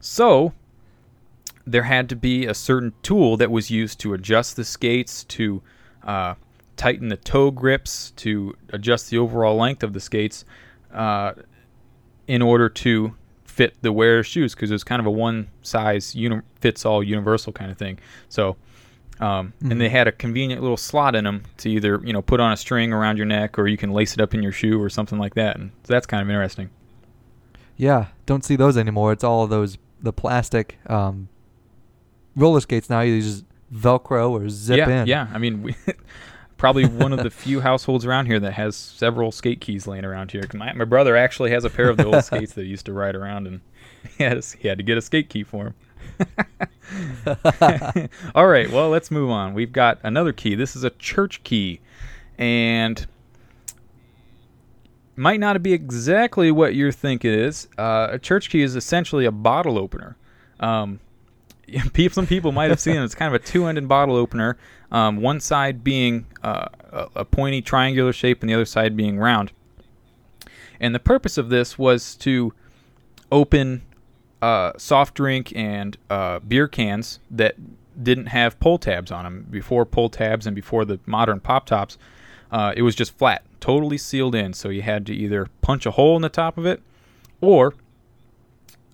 So, 0.00 0.52
there 1.66 1.84
had 1.84 2.08
to 2.10 2.16
be 2.16 2.46
a 2.46 2.54
certain 2.54 2.92
tool 3.02 3.36
that 3.38 3.50
was 3.50 3.70
used 3.70 3.98
to 4.00 4.12
adjust 4.12 4.56
the 4.56 4.64
skates, 4.64 5.24
to 5.24 5.62
uh, 6.02 6.34
tighten 6.76 7.08
the 7.08 7.16
toe 7.16 7.50
grips, 7.50 8.10
to 8.16 8.54
adjust 8.70 9.10
the 9.10 9.18
overall 9.18 9.56
length 9.56 9.82
of 9.82 9.92
the 9.94 10.00
skates, 10.00 10.44
uh, 10.92 11.32
in 12.26 12.42
order 12.42 12.68
to 12.68 13.14
fit 13.44 13.76
the 13.82 13.92
wearer's 13.92 14.26
shoes, 14.26 14.54
because 14.54 14.70
it 14.70 14.74
was 14.74 14.84
kind 14.84 15.00
of 15.00 15.06
a 15.06 15.10
one 15.10 15.48
size 15.62 16.14
uni- 16.14 16.42
fits 16.60 16.84
all 16.84 17.02
universal 17.02 17.52
kind 17.52 17.70
of 17.70 17.78
thing. 17.78 17.98
So, 18.28 18.56
um, 19.20 19.52
and 19.62 19.80
they 19.80 19.88
had 19.88 20.08
a 20.08 20.12
convenient 20.12 20.60
little 20.60 20.76
slot 20.76 21.14
in 21.14 21.24
them 21.24 21.44
to 21.58 21.70
either 21.70 22.00
you 22.04 22.12
know 22.12 22.22
put 22.22 22.40
on 22.40 22.52
a 22.52 22.56
string 22.56 22.92
around 22.92 23.16
your 23.16 23.26
neck, 23.26 23.58
or 23.58 23.68
you 23.68 23.76
can 23.76 23.92
lace 23.92 24.14
it 24.14 24.20
up 24.20 24.34
in 24.34 24.42
your 24.42 24.52
shoe, 24.52 24.82
or 24.82 24.88
something 24.88 25.18
like 25.18 25.34
that. 25.34 25.56
And 25.56 25.70
so 25.84 25.92
that's 25.92 26.06
kind 26.06 26.22
of 26.22 26.28
interesting. 26.28 26.70
Yeah, 27.76 28.06
don't 28.26 28.44
see 28.44 28.56
those 28.56 28.76
anymore. 28.76 29.12
It's 29.12 29.24
all 29.24 29.46
those 29.46 29.78
the 30.00 30.12
plastic 30.12 30.78
um, 30.86 31.28
roller 32.36 32.60
skates 32.60 32.90
now. 32.90 33.00
You 33.00 33.20
just 33.20 33.44
Velcro 33.74 34.30
or 34.30 34.48
zip 34.48 34.78
yeah, 34.78 35.02
in. 35.02 35.06
Yeah, 35.06 35.28
I 35.32 35.38
mean, 35.38 35.62
we, 35.62 35.74
probably 36.56 36.86
one 36.86 37.12
of 37.12 37.22
the 37.22 37.30
few 37.30 37.60
households 37.62 38.04
around 38.04 38.26
here 38.26 38.40
that 38.40 38.52
has 38.52 38.76
several 38.76 39.32
skate 39.32 39.60
keys 39.60 39.86
laying 39.86 40.04
around 40.04 40.30
here. 40.30 40.42
My, 40.54 40.72
my 40.72 40.84
brother 40.84 41.16
actually 41.16 41.50
has 41.50 41.64
a 41.64 41.70
pair 41.70 41.88
of 41.88 41.96
the 41.96 42.06
old 42.06 42.24
skates 42.24 42.54
that 42.54 42.62
he 42.62 42.68
used 42.68 42.86
to 42.86 42.92
ride 42.92 43.14
around, 43.14 43.46
and 43.46 43.60
he, 44.16 44.24
has, 44.24 44.52
he 44.52 44.68
had 44.68 44.78
to 44.78 44.84
get 44.84 44.98
a 44.98 45.02
skate 45.02 45.28
key 45.28 45.44
for 45.44 45.66
him. 45.66 45.74
All 48.34 48.46
right, 48.46 48.70
well, 48.70 48.90
let's 48.90 49.10
move 49.10 49.30
on. 49.30 49.54
We've 49.54 49.72
got 49.72 49.98
another 50.02 50.32
key. 50.32 50.54
This 50.54 50.76
is 50.76 50.84
a 50.84 50.90
church 50.90 51.42
key, 51.42 51.80
and 52.38 53.06
might 55.16 55.40
not 55.40 55.62
be 55.62 55.72
exactly 55.72 56.50
what 56.50 56.74
you 56.74 56.90
think 56.92 57.24
it 57.24 57.34
is. 57.34 57.68
Uh, 57.78 58.08
a 58.10 58.18
church 58.18 58.50
key 58.50 58.62
is 58.62 58.76
essentially 58.76 59.24
a 59.24 59.32
bottle 59.32 59.78
opener. 59.78 60.16
Um, 60.60 61.00
some 62.10 62.26
people 62.26 62.52
might 62.52 62.70
have 62.70 62.80
seen 62.80 62.96
it. 62.96 63.04
It's 63.04 63.14
kind 63.14 63.34
of 63.34 63.40
a 63.40 63.44
two-ended 63.44 63.88
bottle 63.88 64.16
opener. 64.16 64.56
Um, 64.90 65.16
one 65.16 65.40
side 65.40 65.82
being 65.82 66.26
uh, 66.42 66.68
a, 67.14 67.24
pointy 67.24 67.62
triangular 67.62 68.12
shape, 68.12 68.42
and 68.42 68.50
the 68.50 68.54
other 68.54 68.64
side 68.64 68.96
being 68.96 69.18
round. 69.18 69.52
And 70.80 70.94
the 70.94 71.00
purpose 71.00 71.38
of 71.38 71.48
this 71.48 71.78
was 71.78 72.14
to 72.16 72.52
open 73.32 73.82
uh, 74.42 74.72
soft 74.76 75.14
drink 75.14 75.52
and 75.56 75.96
uh, 76.10 76.38
beer 76.40 76.68
cans 76.68 77.18
that 77.30 77.56
didn't 78.02 78.26
have 78.26 78.58
pull 78.60 78.78
tabs 78.78 79.10
on 79.10 79.24
them. 79.24 79.46
Before 79.50 79.84
pull 79.84 80.08
tabs 80.10 80.46
and 80.46 80.54
before 80.54 80.84
the 80.84 81.00
modern 81.06 81.40
pop 81.40 81.66
tops, 81.66 81.96
uh, 82.52 82.72
it 82.76 82.82
was 82.82 82.94
just 82.94 83.16
flat, 83.16 83.42
totally 83.60 83.98
sealed 83.98 84.34
in. 84.34 84.52
So 84.52 84.68
you 84.68 84.82
had 84.82 85.06
to 85.06 85.14
either 85.14 85.48
punch 85.62 85.86
a 85.86 85.92
hole 85.92 86.16
in 86.16 86.22
the 86.22 86.28
top 86.28 86.58
of 86.58 86.66
it, 86.66 86.82
or 87.40 87.74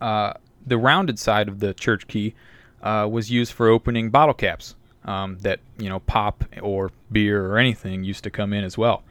uh, 0.01 0.35
the 0.67 0.79
rounded 0.79 1.19
side 1.19 1.49
of 1.49 1.61
the 1.61 1.75
church 1.75 2.07
key 2.07 2.35
uh, 2.83 3.09
was 3.11 3.31
used 3.31 3.53
for 3.53 3.69
opening 3.69 4.11
bottle 4.11 4.35
caps 4.35 4.75
um, 5.05 5.39
that 5.39 5.61
you 5.79 5.89
know 5.89 6.01
pop 6.01 6.45
or 6.63 6.91
beer 7.11 7.47
or 7.47 7.59
anything 7.59 8.05
used 8.05 8.25
to 8.25 8.31
come 8.31 8.53
in 8.53 8.65
as 8.65 8.77
well. 8.77 9.03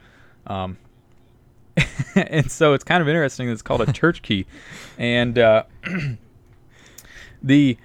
Um, 0.47 0.77
and 2.15 2.49
so 2.51 2.73
it's 2.73 2.83
kind 2.83 3.01
of 3.01 3.07
interesting. 3.07 3.47
that 3.47 3.53
It's 3.53 3.61
called 3.61 3.81
a 3.81 3.91
church 3.93 4.21
key, 4.21 4.45
and 4.97 5.37
uh, 5.37 5.63
the 7.43 7.77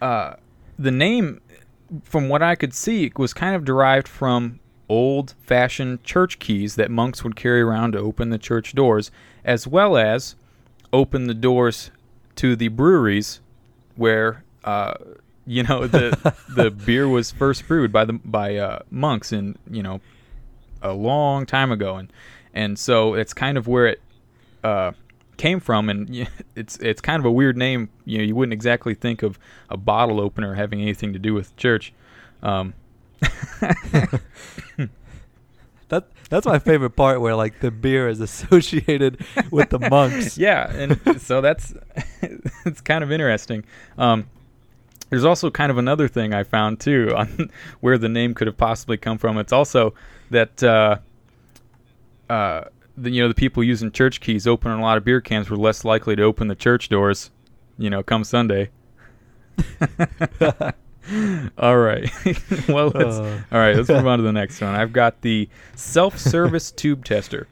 uh, 0.00 0.34
the 0.78 0.90
name, 0.90 1.40
from 2.02 2.28
what 2.28 2.42
I 2.42 2.54
could 2.54 2.74
see, 2.74 3.12
was 3.16 3.32
kind 3.32 3.54
of 3.54 3.64
derived 3.64 4.08
from 4.08 4.60
old-fashioned 4.88 6.04
church 6.04 6.38
keys 6.38 6.74
that 6.74 6.90
monks 6.90 7.24
would 7.24 7.34
carry 7.36 7.62
around 7.62 7.92
to 7.92 7.98
open 7.98 8.28
the 8.30 8.38
church 8.38 8.74
doors, 8.74 9.10
as 9.44 9.66
well 9.66 9.96
as 9.96 10.34
open 10.92 11.26
the 11.26 11.34
doors 11.34 11.90
to 12.36 12.56
the 12.56 12.68
breweries 12.68 13.40
where 13.96 14.44
uh, 14.64 14.94
you 15.46 15.62
know 15.62 15.86
the 15.86 16.34
the 16.54 16.70
beer 16.70 17.08
was 17.08 17.30
first 17.30 17.66
brewed 17.66 17.92
by 17.92 18.04
the 18.04 18.12
by 18.12 18.56
uh, 18.56 18.80
monks 18.90 19.32
in 19.32 19.56
you 19.70 19.82
know 19.82 20.00
a 20.82 20.92
long 20.92 21.46
time 21.46 21.72
ago, 21.72 21.96
and 21.96 22.12
and 22.54 22.78
so 22.78 23.14
it's 23.14 23.32
kind 23.34 23.56
of 23.58 23.66
where 23.66 23.86
it 23.86 24.00
uh, 24.64 24.92
came 25.36 25.60
from, 25.60 25.88
and 25.88 26.28
it's 26.56 26.76
it's 26.78 27.00
kind 27.00 27.20
of 27.20 27.24
a 27.24 27.32
weird 27.32 27.56
name. 27.56 27.88
You 28.04 28.18
know, 28.18 28.24
you 28.24 28.34
wouldn't 28.34 28.52
exactly 28.52 28.94
think 28.94 29.22
of 29.22 29.38
a 29.68 29.76
bottle 29.76 30.20
opener 30.20 30.54
having 30.54 30.80
anything 30.80 31.12
to 31.12 31.18
do 31.18 31.34
with 31.34 31.56
church. 31.56 31.92
Um, 32.42 32.74
That 35.92 36.08
that's 36.30 36.46
my 36.46 36.58
favorite 36.58 36.96
part 36.96 37.20
where 37.20 37.34
like 37.36 37.60
the 37.60 37.70
beer 37.70 38.08
is 38.08 38.18
associated 38.20 39.22
with 39.50 39.68
the 39.68 39.78
monks. 39.78 40.38
yeah, 40.38 40.72
and 40.72 41.20
so 41.20 41.42
that's 41.42 41.74
it's 42.64 42.80
kind 42.80 43.04
of 43.04 43.12
interesting. 43.12 43.64
Um, 43.98 44.26
there's 45.12 45.26
also 45.26 45.50
kind 45.50 45.70
of 45.70 45.76
another 45.76 46.08
thing 46.08 46.32
I 46.32 46.42
found 46.42 46.80
too 46.80 47.12
on 47.16 47.50
where 47.80 47.98
the 47.98 48.08
name 48.08 48.32
could 48.32 48.46
have 48.46 48.56
possibly 48.56 48.96
come 48.96 49.18
from. 49.18 49.36
It's 49.36 49.52
also 49.52 49.92
that 50.30 50.62
uh, 50.62 50.96
uh, 52.30 52.62
the, 52.96 53.10
you 53.10 53.20
know 53.20 53.28
the 53.28 53.34
people 53.34 53.62
using 53.62 53.92
church 53.92 54.22
keys 54.22 54.46
opening 54.46 54.78
a 54.78 54.80
lot 54.80 54.96
of 54.96 55.04
beer 55.04 55.20
cans 55.20 55.50
were 55.50 55.58
less 55.58 55.84
likely 55.84 56.16
to 56.16 56.22
open 56.22 56.48
the 56.48 56.54
church 56.54 56.88
doors, 56.88 57.30
you 57.76 57.90
know, 57.90 58.02
come 58.02 58.24
Sunday. 58.24 58.70
all 61.58 61.76
right. 61.76 62.10
well, 62.68 62.88
let's, 62.94 63.16
Uh. 63.16 63.42
all 63.52 63.58
right. 63.58 63.76
Let's 63.76 63.90
move 63.90 64.06
on 64.06 64.18
to 64.18 64.24
the 64.24 64.32
next 64.32 64.62
one. 64.62 64.74
I've 64.74 64.94
got 64.94 65.20
the 65.20 65.46
self-service 65.76 66.70
tube 66.70 67.04
tester, 67.04 67.48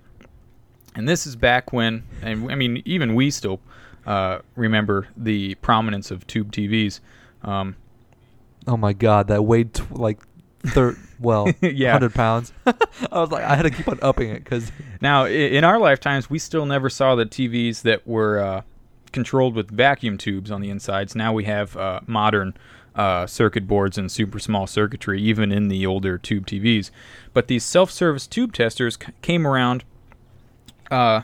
and 0.94 1.06
this 1.06 1.26
is 1.26 1.36
back 1.36 1.74
when, 1.74 2.04
and 2.22 2.50
I 2.50 2.54
mean, 2.54 2.82
even 2.86 3.14
we 3.14 3.30
still 3.30 3.60
uh, 4.06 4.38
remember 4.56 5.08
the 5.14 5.56
prominence 5.56 6.10
of 6.10 6.26
tube 6.26 6.52
TVs. 6.52 7.00
Um, 7.42 7.76
Oh 8.66 8.76
my 8.76 8.92
god, 8.92 9.28
that 9.28 9.42
weighed 9.44 9.72
tw- 9.74 9.90
like 9.98 10.20
thir- 10.60 10.96
well, 11.20 11.48
Yeah. 11.62 11.92
100 11.94 12.14
pounds. 12.14 12.52
I 12.66 12.74
was 13.20 13.30
like 13.30 13.44
I 13.44 13.56
had 13.56 13.62
to 13.62 13.70
keep 13.70 13.88
on 13.88 13.98
upping 14.02 14.30
it 14.30 14.44
cuz 14.44 14.70
Now, 15.00 15.24
in 15.26 15.64
our 15.64 15.78
lifetimes, 15.78 16.28
we 16.28 16.38
still 16.38 16.66
never 16.66 16.90
saw 16.90 17.14
the 17.14 17.24
TVs 17.26 17.82
that 17.82 18.06
were 18.06 18.38
uh, 18.38 18.62
controlled 19.12 19.54
with 19.54 19.70
vacuum 19.70 20.18
tubes 20.18 20.50
on 20.50 20.60
the 20.60 20.68
insides. 20.70 21.14
Now 21.16 21.32
we 21.32 21.44
have 21.44 21.76
uh, 21.76 22.00
modern 22.06 22.54
uh, 22.94 23.26
circuit 23.26 23.66
boards 23.66 23.96
and 23.96 24.10
super 24.12 24.38
small 24.38 24.66
circuitry, 24.66 25.22
even 25.22 25.50
in 25.52 25.68
the 25.68 25.86
older 25.86 26.18
tube 26.18 26.46
TVs. 26.46 26.90
But 27.32 27.46
these 27.48 27.64
self-service 27.64 28.26
tube 28.26 28.52
testers 28.52 28.98
c- 29.02 29.12
came 29.22 29.46
around 29.46 29.84
uh, 30.90 31.22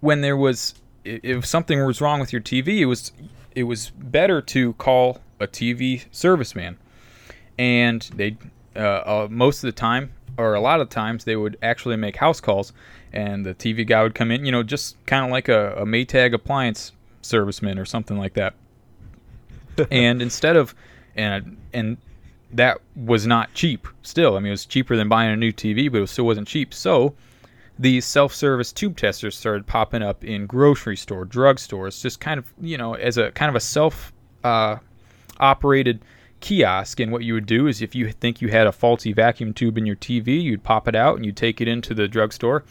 when 0.00 0.20
there 0.20 0.36
was 0.36 0.74
if 1.04 1.46
something 1.46 1.84
was 1.84 2.00
wrong 2.00 2.20
with 2.20 2.32
your 2.32 2.42
TV, 2.42 2.78
it 2.80 2.86
was 2.86 3.12
it 3.54 3.64
was 3.64 3.90
better 3.90 4.40
to 4.40 4.72
call 4.74 5.20
a 5.40 5.46
TV 5.46 6.08
serviceman. 6.10 6.76
And 7.58 8.02
they 8.14 8.36
uh, 8.74 8.78
uh, 8.78 9.28
most 9.30 9.62
of 9.62 9.68
the 9.68 9.72
time 9.72 10.12
or 10.38 10.54
a 10.54 10.60
lot 10.60 10.80
of 10.80 10.88
times 10.88 11.24
they 11.24 11.36
would 11.36 11.58
actually 11.62 11.96
make 11.96 12.16
house 12.16 12.40
calls. 12.40 12.72
And 13.12 13.44
the 13.44 13.54
tv 13.54 13.86
guy 13.86 14.02
would 14.02 14.14
come 14.14 14.30
in 14.30 14.46
you 14.46 14.52
know 14.52 14.62
just 14.62 14.96
kind 15.06 15.24
of 15.24 15.30
like 15.30 15.48
a, 15.48 15.74
a 15.76 15.84
maytag 15.84 16.32
appliance 16.32 16.92
serviceman 17.22 17.78
or 17.78 17.84
something 17.84 18.18
like 18.18 18.34
that. 18.34 18.54
And 19.90 20.20
instead 20.20 20.56
of 20.56 20.74
and 21.16 21.56
and 21.72 21.96
that 22.52 22.78
was 22.94 23.26
not 23.26 23.52
cheap 23.54 23.86
still. 24.02 24.36
I 24.36 24.40
mean 24.40 24.48
it 24.48 24.50
was 24.50 24.66
cheaper 24.66 24.96
than 24.96 25.08
buying 25.08 25.32
a 25.32 25.36
new 25.36 25.52
tv 25.52 25.90
but 25.90 26.02
it 26.02 26.06
still 26.08 26.26
wasn't 26.26 26.48
cheap. 26.48 26.72
So 26.72 27.14
these 27.82 28.04
self-service 28.04 28.72
tube 28.72 28.96
testers 28.96 29.36
started 29.36 29.66
popping 29.66 30.02
up 30.02 30.22
in 30.22 30.46
grocery 30.46 30.96
store 30.96 31.26
drugstores 31.26 32.00
just 32.00 32.20
kind 32.20 32.38
of 32.38 32.46
you 32.60 32.78
know 32.78 32.94
as 32.94 33.18
a 33.18 33.32
kind 33.32 33.48
of 33.48 33.56
a 33.56 33.60
self 33.60 34.12
uh, 34.44 34.76
operated 35.40 36.00
kiosk. 36.40 37.00
And 37.00 37.10
what 37.10 37.24
you 37.24 37.34
would 37.34 37.46
do 37.46 37.66
is 37.66 37.82
if 37.82 37.94
you 37.94 38.10
think 38.12 38.40
you 38.40 38.48
had 38.48 38.66
a 38.68 38.72
faulty 38.72 39.12
vacuum 39.12 39.52
tube 39.52 39.76
in 39.76 39.86
your 39.86 39.96
TV 39.96 40.40
you'd 40.40 40.62
pop 40.62 40.86
it 40.86 40.94
out 40.94 41.16
and 41.16 41.26
you'd 41.26 41.36
take 41.36 41.60
it 41.60 41.68
into 41.68 41.92
the 41.92 42.06
drugstore 42.06 42.64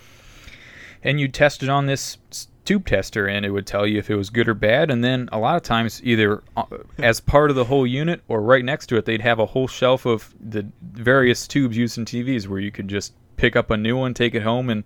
and 1.03 1.19
you'd 1.19 1.33
test 1.33 1.61
it 1.61 1.69
on 1.69 1.87
this 1.87 2.17
tube 2.63 2.85
tester 2.85 3.27
and 3.27 3.45
it 3.45 3.49
would 3.49 3.67
tell 3.67 3.85
you 3.85 3.99
if 3.99 4.09
it 4.09 4.15
was 4.15 4.29
good 4.29 4.47
or 4.47 4.53
bad. 4.53 4.89
And 4.89 5.03
then 5.03 5.27
a 5.33 5.39
lot 5.39 5.57
of 5.57 5.63
times 5.63 6.01
either 6.05 6.41
uh, 6.55 6.63
as 6.99 7.19
part 7.19 7.49
of 7.49 7.57
the 7.57 7.65
whole 7.65 7.85
unit 7.85 8.21
or 8.29 8.41
right 8.41 8.63
next 8.63 8.87
to 8.87 8.95
it 8.95 9.03
they'd 9.03 9.21
have 9.21 9.39
a 9.39 9.45
whole 9.45 9.67
shelf 9.67 10.05
of 10.05 10.33
the 10.39 10.65
various 10.81 11.47
tubes 11.47 11.75
used 11.75 11.97
in 11.97 12.05
TVs 12.05 12.47
where 12.47 12.59
you 12.59 12.71
could 12.71 12.87
just 12.87 13.13
pick 13.35 13.57
up 13.57 13.71
a 13.71 13.77
new 13.77 13.97
one 13.97 14.13
take 14.13 14.35
it 14.35 14.43
home 14.43 14.69
and 14.69 14.85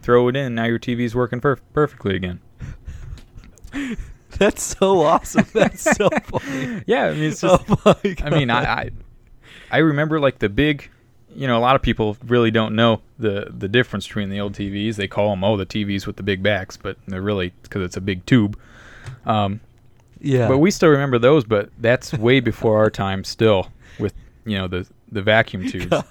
throw 0.00 0.28
it 0.28 0.36
in 0.36 0.54
now 0.54 0.64
your 0.64 0.78
TV's 0.78 1.14
working 1.14 1.40
perf- 1.40 1.60
perfectly 1.72 2.16
again 2.16 2.40
that's 4.38 4.62
so 4.62 5.00
awesome. 5.00 5.46
That's 5.52 5.82
so 5.82 6.08
funny. 6.24 6.82
yeah 6.86 7.06
I 7.06 7.12
mean 7.12 7.24
it's 7.24 7.40
just 7.40 7.64
oh. 7.68 7.94
I 8.22 8.30
mean, 8.30 8.50
I, 8.50 8.64
I 8.64 8.90
I 9.70 9.78
remember 9.78 10.20
like 10.20 10.38
the 10.38 10.48
big, 10.48 10.90
you 11.34 11.46
know, 11.46 11.58
a 11.58 11.60
lot 11.60 11.76
of 11.76 11.82
people 11.82 12.16
really 12.26 12.50
don't 12.50 12.74
know 12.74 13.00
the 13.18 13.52
the 13.56 13.68
difference 13.68 14.06
between 14.06 14.30
the 14.30 14.40
old 14.40 14.54
TVs. 14.54 14.96
They 14.96 15.08
call 15.08 15.30
them 15.30 15.44
oh 15.44 15.56
the 15.56 15.66
TVs 15.66 16.06
with 16.06 16.16
the 16.16 16.22
big 16.22 16.42
backs, 16.42 16.76
but 16.76 16.96
they're 17.06 17.22
really 17.22 17.52
because 17.62 17.82
it's 17.82 17.96
a 17.96 18.00
big 18.00 18.24
tube. 18.26 18.58
Um, 19.26 19.60
yeah. 20.20 20.48
But 20.48 20.58
we 20.58 20.70
still 20.70 20.90
remember 20.90 21.18
those, 21.18 21.44
but 21.44 21.70
that's 21.78 22.12
way 22.12 22.40
before 22.40 22.78
our 22.78 22.90
time. 22.90 23.24
Still 23.24 23.68
with 23.98 24.14
you 24.44 24.56
know 24.56 24.68
the 24.68 24.86
the 25.14 25.22
vacuum 25.22 25.66
tubes. 25.70 25.86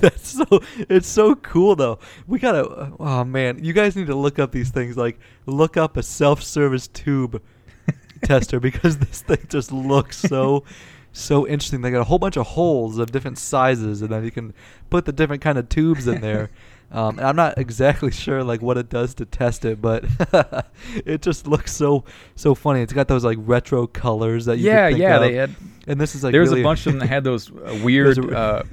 That's 0.00 0.28
so 0.28 0.62
it's 0.88 1.08
so 1.08 1.34
cool 1.34 1.76
though. 1.76 1.98
We 2.26 2.38
gotta 2.38 2.66
uh, 2.66 2.90
oh 2.98 3.24
man, 3.24 3.62
you 3.62 3.72
guys 3.72 3.96
need 3.96 4.06
to 4.06 4.14
look 4.14 4.38
up 4.38 4.52
these 4.52 4.70
things. 4.70 4.96
Like 4.96 5.18
look 5.46 5.76
up 5.76 5.96
a 5.96 6.02
self-service 6.02 6.88
tube 6.88 7.42
tester 8.24 8.60
because 8.60 8.98
this 8.98 9.22
thing 9.22 9.46
just 9.48 9.72
looks 9.72 10.18
so 10.18 10.64
so 11.12 11.46
interesting. 11.46 11.82
They 11.82 11.90
got 11.90 12.00
a 12.00 12.04
whole 12.04 12.18
bunch 12.18 12.36
of 12.36 12.46
holes 12.46 12.98
of 12.98 13.12
different 13.12 13.38
sizes, 13.38 14.00
and 14.00 14.10
then 14.10 14.24
you 14.24 14.30
can 14.30 14.54
put 14.88 15.04
the 15.04 15.12
different 15.12 15.42
kind 15.42 15.58
of 15.58 15.68
tubes 15.68 16.06
in 16.06 16.20
there. 16.20 16.50
Um, 16.92 17.18
and 17.18 17.26
I'm 17.26 17.36
not 17.36 17.58
exactly 17.58 18.10
sure 18.10 18.42
like 18.42 18.62
what 18.62 18.76
it 18.76 18.88
does 18.88 19.14
to 19.16 19.26
test 19.26 19.64
it, 19.64 19.80
but 19.80 20.04
it 21.04 21.22
just 21.22 21.46
looks 21.46 21.72
so 21.72 22.04
so 22.34 22.54
funny. 22.54 22.82
It's 22.82 22.92
got 22.92 23.08
those 23.08 23.24
like 23.24 23.38
retro 23.40 23.86
colors 23.86 24.46
that 24.46 24.58
you 24.58 24.66
yeah, 24.66 24.88
think 24.88 25.00
yeah. 25.00 25.16
of. 25.16 25.22
They 25.22 25.34
had 25.34 25.54
and 25.86 26.00
this 26.00 26.14
is 26.14 26.24
like 26.24 26.32
there 26.32 26.40
was 26.40 26.50
really 26.50 26.62
a 26.62 26.64
bunch 26.64 26.86
of 26.86 26.92
them 26.92 27.00
that 27.00 27.08
had 27.08 27.24
those 27.24 27.50
uh, 27.50 27.78
weird, 27.84 28.32
uh, 28.32 28.64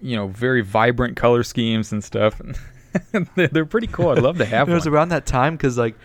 you 0.00 0.16
know, 0.16 0.28
very 0.28 0.62
vibrant 0.62 1.16
color 1.16 1.42
schemes 1.42 1.92
and 1.92 2.02
stuff. 2.02 2.40
they're, 3.34 3.48
they're 3.48 3.66
pretty 3.66 3.88
cool. 3.88 4.10
I'd 4.10 4.22
love 4.22 4.38
to 4.38 4.46
have 4.46 4.68
it 4.68 4.72
was 4.72 4.86
around 4.86 5.10
that 5.10 5.26
time 5.26 5.56
because 5.56 5.76
like 5.76 5.96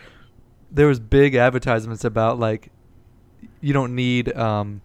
there 0.70 0.86
was 0.86 1.00
big 1.00 1.34
advertisements 1.34 2.04
about 2.04 2.38
like 2.38 2.70
you 3.60 3.72
don't 3.72 3.94
need 3.94 4.34
um 4.36 4.82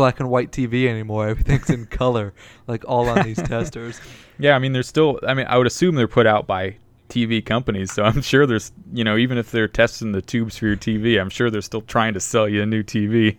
black 0.00 0.18
and 0.18 0.30
white 0.30 0.50
TV 0.50 0.88
anymore. 0.88 1.28
Everything's 1.28 1.68
in 1.68 1.84
color, 2.00 2.32
like 2.66 2.82
all 2.88 3.06
on 3.10 3.22
these 3.22 3.36
testers. 3.42 4.00
Yeah, 4.42 4.56
I 4.56 4.58
mean, 4.58 4.72
they're 4.72 4.82
still. 4.82 5.20
I 5.28 5.34
mean, 5.34 5.44
I 5.50 5.58
would 5.58 5.66
assume 5.66 5.96
they're 5.96 6.08
put 6.08 6.26
out 6.26 6.46
by 6.46 6.76
TV 7.10 7.44
companies, 7.44 7.92
so 7.92 8.04
I'm 8.04 8.22
sure 8.22 8.46
there's, 8.46 8.72
you 8.90 9.04
know, 9.04 9.18
even 9.18 9.36
if 9.36 9.50
they're 9.50 9.68
testing 9.68 10.12
the 10.12 10.22
tubes 10.22 10.56
for 10.56 10.66
your 10.66 10.78
TV, 10.78 11.20
I'm 11.20 11.28
sure 11.28 11.50
they're 11.50 11.60
still 11.60 11.82
trying 11.82 12.14
to 12.14 12.20
sell 12.20 12.48
you 12.48 12.62
a 12.62 12.64
new 12.64 12.82
TV. 12.82 13.36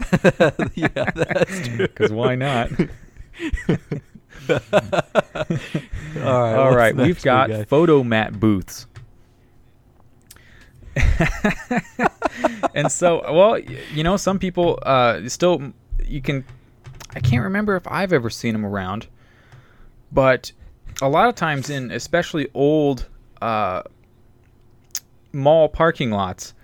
yeah, 0.74 1.10
that's 1.14 1.68
true. 1.68 1.76
Because 1.76 2.10
why 2.10 2.36
not? 2.36 2.70
all 2.80 2.86
right, 6.24 6.56
All 6.56 6.74
right, 6.74 6.96
we've 6.96 7.22
got 7.22 7.50
Fotomat 7.50 8.40
booths. 8.40 8.86
and 12.74 12.90
so, 12.90 13.22
well, 13.32 13.58
you 13.58 14.02
know, 14.02 14.16
some 14.16 14.38
people 14.38 14.78
uh, 14.82 15.28
still, 15.28 15.72
you 16.04 16.20
can, 16.20 16.44
I 17.14 17.20
can't 17.20 17.42
remember 17.44 17.76
if 17.76 17.86
I've 17.86 18.12
ever 18.12 18.30
seen 18.30 18.52
them 18.52 18.64
around, 18.64 19.06
but 20.12 20.52
a 21.02 21.08
lot 21.08 21.28
of 21.28 21.34
times 21.34 21.70
in 21.70 21.90
especially 21.90 22.48
old 22.54 23.08
uh, 23.42 23.82
mall 25.32 25.68
parking 25.68 26.10
lots, 26.10 26.54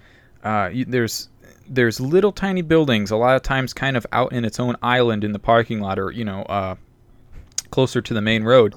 uh, 0.45 0.71
you, 0.73 0.85
there's 0.85 1.29
there's 1.69 2.01
little 2.01 2.33
tiny 2.33 2.63
buildings. 2.63 3.11
A 3.11 3.17
lot 3.17 3.37
of 3.37 3.43
times, 3.43 3.73
kind 3.73 3.97
of 3.97 4.07
out 4.13 4.33
in 4.33 4.45
its 4.45 4.59
own 4.59 4.77
island 4.83 5.25
in 5.25 5.33
the 5.33 5.39
parking 5.39 5.81
lot, 5.81 5.99
or 5.99 6.11
you 6.11 6.25
know, 6.25 6.43
uh, 6.43 6.75
closer 7.71 8.01
to 8.01 8.15
the 8.15 8.21
main 8.21 8.43
road. 8.45 8.75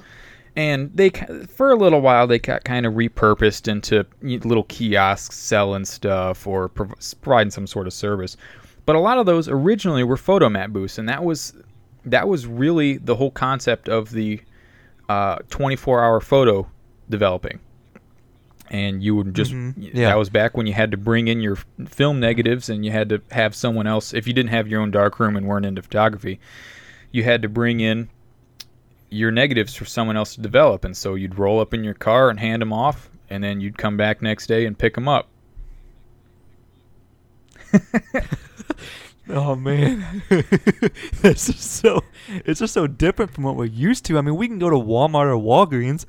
And 0.56 0.92
they, 0.94 1.10
for 1.10 1.72
a 1.72 1.76
little 1.76 2.02
while, 2.02 2.28
they 2.28 2.38
got 2.38 2.64
kind 2.64 2.86
of 2.86 2.94
repurposed 2.94 3.68
into 3.68 4.06
little 4.22 4.66
kiosks 4.66 5.38
selling 5.38 5.84
stuff 5.86 6.46
or 6.46 6.70
providing 6.70 7.50
some 7.50 7.66
sort 7.66 7.88
of 7.88 7.94
service. 7.94 8.38
But 8.86 8.96
a 8.96 9.00
lot 9.00 9.18
of 9.18 9.26
those 9.26 9.48
originally 9.50 10.04
were 10.04 10.16
Fotomat 10.18 10.72
booths, 10.72 10.98
and 10.98 11.10
that 11.10 11.24
was 11.24 11.54
that 12.06 12.28
was 12.28 12.46
really 12.46 12.98
the 12.98 13.16
whole 13.16 13.32
concept 13.32 13.88
of 13.88 14.12
the 14.12 14.42
uh, 15.10 15.38
24-hour 15.50 16.20
photo 16.20 16.68
developing. 17.10 17.60
And 18.70 19.02
you 19.04 19.16
would 19.16 19.34
just 19.34 19.52
Mhm. 19.54 19.78
y- 19.78 19.92
Yeah. 19.94 20.10
that 20.10 20.18
was 20.18 20.30
back 20.30 20.58
when 20.58 20.68
you 20.68 20.74
had 20.74 20.92
to 20.92 20.98
bring 20.98 21.28
in 21.30 21.40
your 21.42 21.58
film 21.88 22.20
negatives, 22.20 22.70
and 22.70 22.84
you 22.86 22.92
had 22.92 23.10
to 23.10 23.22
have 23.32 23.56
someone 23.56 23.88
else. 23.88 24.14
If 24.14 24.28
you 24.28 24.34
didn't 24.34 24.50
have 24.50 24.68
your 24.68 24.82
own 24.82 24.92
darkroom 24.92 25.36
and 25.38 25.46
weren't 25.48 25.66
into 25.66 25.82
photography, 25.82 26.40
you 27.12 27.24
had 27.24 27.42
to 27.42 27.50
bring 27.50 27.80
in 27.80 28.10
your 29.14 29.32
negatives 29.32 29.74
for 29.74 29.86
someone 29.86 30.18
else 30.18 30.36
to 30.36 30.42
develop. 30.42 30.86
And 30.86 30.96
so 30.96 31.16
you'd 31.16 31.38
roll 31.38 31.60
up 31.60 31.74
in 31.74 31.84
your 31.84 31.94
car 31.94 32.30
and 32.30 32.40
hand 32.40 32.62
them 32.62 32.74
off, 32.74 33.10
and 33.30 33.44
then 33.44 33.62
you'd 33.62 33.78
come 33.78 33.98
back 33.98 34.22
next 34.22 34.48
day 34.48 34.66
and 34.66 34.78
pick 34.78 34.96
them 34.96 35.08
up. 35.08 35.30
Oh 39.30 39.56
man, 39.56 40.22
this 40.30 41.48
is 41.48 41.60
so. 41.60 42.02
It's 42.28 42.60
just 42.60 42.74
so 42.74 42.88
different 42.88 43.34
from 43.34 43.46
what 43.46 43.56
we're 43.56 43.66
used 43.66 44.04
to. 44.06 44.18
I 44.18 44.22
mean, 44.22 44.36
we 44.36 44.50
can 44.50 44.60
go 44.60 44.70
to 44.70 44.76
Walmart 44.76 45.28
or 45.28 45.38
Walgreens, 45.38 46.06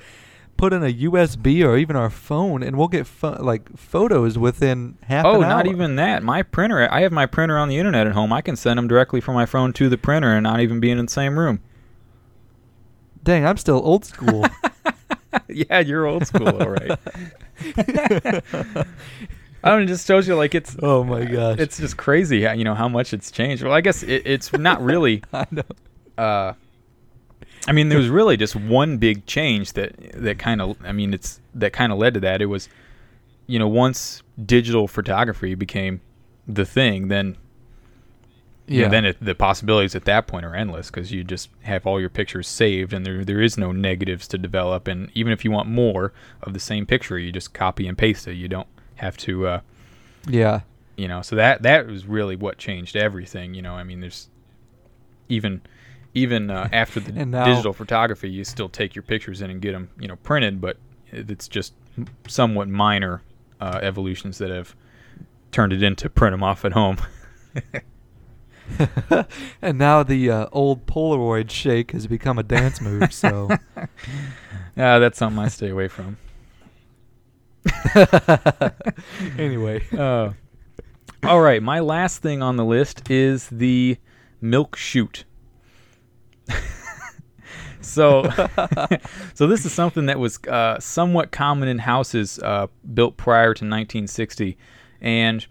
put 0.56 0.72
in 0.72 0.82
a 0.82 0.92
USB 0.92 1.64
or 1.64 1.76
even 1.76 1.94
our 1.94 2.10
phone, 2.10 2.64
and 2.64 2.76
we'll 2.76 2.88
get 2.88 3.06
pho- 3.06 3.38
like 3.40 3.76
photos 3.76 4.36
within 4.36 4.98
half 5.02 5.24
oh, 5.24 5.36
an 5.36 5.44
hour. 5.44 5.44
Oh, 5.44 5.48
not 5.48 5.66
even 5.68 5.94
that. 5.96 6.24
My 6.24 6.42
printer, 6.42 6.92
I 6.92 7.02
have 7.02 7.12
my 7.12 7.26
printer 7.26 7.56
on 7.56 7.68
the 7.68 7.78
internet 7.78 8.08
at 8.08 8.14
home. 8.14 8.32
I 8.32 8.40
can 8.40 8.56
send 8.56 8.78
them 8.78 8.88
directly 8.88 9.20
from 9.20 9.34
my 9.34 9.46
phone 9.46 9.72
to 9.74 9.88
the 9.88 9.98
printer 9.98 10.32
and 10.32 10.42
not 10.42 10.58
even 10.58 10.80
be 10.80 10.90
in 10.90 10.98
the 10.98 11.10
same 11.10 11.38
room. 11.38 11.60
Dang, 13.24 13.46
I'm 13.46 13.56
still 13.56 13.80
old 13.82 14.04
school. 14.04 14.46
yeah, 15.48 15.80
you're 15.80 16.06
old 16.06 16.26
school, 16.26 16.48
all 16.48 16.68
right. 16.68 16.98
I 19.64 19.70
don't 19.70 19.82
it 19.82 19.86
just 19.86 20.06
shows 20.06 20.28
you 20.28 20.36
like 20.36 20.54
it's 20.54 20.76
oh 20.82 21.02
my 21.04 21.24
gosh, 21.24 21.58
it's 21.58 21.78
just 21.78 21.96
crazy 21.96 22.42
how 22.42 22.52
you 22.52 22.64
know 22.64 22.74
how 22.74 22.86
much 22.88 23.14
it's 23.14 23.30
changed. 23.30 23.62
Well, 23.62 23.72
I 23.72 23.80
guess 23.80 24.02
it, 24.02 24.22
it's 24.26 24.52
not 24.52 24.82
really 24.82 25.22
I 25.32 25.46
know. 25.50 25.62
uh 26.18 26.52
I 27.66 27.72
mean, 27.72 27.88
there 27.88 27.98
was 27.98 28.10
really 28.10 28.36
just 28.36 28.54
one 28.54 28.98
big 28.98 29.24
change 29.24 29.72
that 29.72 29.94
that 30.22 30.38
kind 30.38 30.60
of. 30.60 30.76
I 30.84 30.92
mean, 30.92 31.14
it's 31.14 31.40
that 31.54 31.72
kind 31.72 31.92
of 31.92 31.98
led 31.98 32.12
to 32.12 32.20
that. 32.20 32.42
It 32.42 32.46
was, 32.46 32.68
you 33.46 33.58
know, 33.58 33.68
once 33.68 34.22
digital 34.44 34.86
photography 34.86 35.54
became 35.54 36.02
the 36.46 36.66
thing, 36.66 37.08
then 37.08 37.38
yeah, 38.66 38.88
then 38.88 39.04
it, 39.04 39.16
the 39.20 39.34
possibilities 39.34 39.94
at 39.94 40.04
that 40.06 40.26
point 40.26 40.46
are 40.46 40.54
endless 40.54 40.90
because 40.90 41.12
you 41.12 41.22
just 41.22 41.50
have 41.62 41.86
all 41.86 42.00
your 42.00 42.08
pictures 42.08 42.48
saved, 42.48 42.92
and 42.92 43.04
there 43.04 43.24
there 43.24 43.40
is 43.42 43.58
no 43.58 43.72
negatives 43.72 44.26
to 44.28 44.38
develop. 44.38 44.88
And 44.88 45.10
even 45.14 45.32
if 45.32 45.44
you 45.44 45.50
want 45.50 45.68
more 45.68 46.12
of 46.42 46.54
the 46.54 46.60
same 46.60 46.86
picture, 46.86 47.18
you 47.18 47.30
just 47.30 47.52
copy 47.52 47.86
and 47.86 47.96
paste 47.96 48.26
it. 48.26 48.34
You 48.34 48.48
don't 48.48 48.68
have 48.96 49.16
to. 49.18 49.46
Uh, 49.46 49.60
yeah. 50.26 50.60
You 50.96 51.08
know, 51.08 51.22
so 51.22 51.36
that 51.36 51.62
that 51.62 51.86
was 51.86 52.06
really 52.06 52.36
what 52.36 52.56
changed 52.56 52.96
everything. 52.96 53.52
You 53.54 53.62
know, 53.62 53.74
I 53.74 53.84
mean, 53.84 54.00
there's 54.00 54.30
even 55.28 55.60
even 56.14 56.50
uh, 56.50 56.68
after 56.72 57.00
the 57.00 57.12
now- 57.12 57.44
digital 57.44 57.72
photography, 57.72 58.30
you 58.30 58.44
still 58.44 58.68
take 58.68 58.94
your 58.94 59.02
pictures 59.02 59.42
in 59.42 59.50
and 59.50 59.60
get 59.60 59.72
them, 59.72 59.90
you 59.98 60.08
know, 60.08 60.16
printed, 60.16 60.60
but 60.60 60.78
it's 61.10 61.48
just 61.48 61.74
somewhat 62.26 62.68
minor 62.68 63.22
uh, 63.60 63.78
evolutions 63.82 64.38
that 64.38 64.50
have 64.50 64.74
turned 65.52 65.72
it 65.72 65.82
into 65.82 66.08
print 66.08 66.32
them 66.32 66.42
off 66.42 66.64
at 66.64 66.72
home. 66.72 66.96
and 69.62 69.78
now 69.78 70.02
the 70.02 70.30
uh, 70.30 70.46
old 70.52 70.86
Polaroid 70.86 71.50
shake 71.50 71.92
has 71.92 72.06
become 72.06 72.38
a 72.38 72.42
dance 72.42 72.80
move. 72.80 73.12
So 73.12 73.50
Yeah, 74.76 74.98
that's 74.98 75.18
something 75.18 75.38
I 75.38 75.48
stay 75.48 75.70
away 75.70 75.88
from. 75.88 76.16
anyway, 79.38 79.82
Uh, 79.96 80.32
all 81.22 81.40
right, 81.40 81.62
my 81.62 81.80
last 81.80 82.20
thing 82.20 82.42
on 82.42 82.56
the 82.56 82.64
list 82.64 83.10
is 83.10 83.48
the 83.48 83.96
milk 84.40 84.76
chute. 84.76 85.24
so, 87.80 88.28
so 89.34 89.46
this 89.46 89.64
is 89.64 89.72
something 89.72 90.06
that 90.06 90.18
was 90.18 90.38
uh, 90.44 90.78
somewhat 90.80 91.32
common 91.32 91.68
in 91.68 91.78
houses 91.78 92.38
uh, 92.40 92.66
built 92.92 93.16
prior 93.16 93.54
to 93.54 93.64
1960, 93.64 94.58
and 95.00 95.46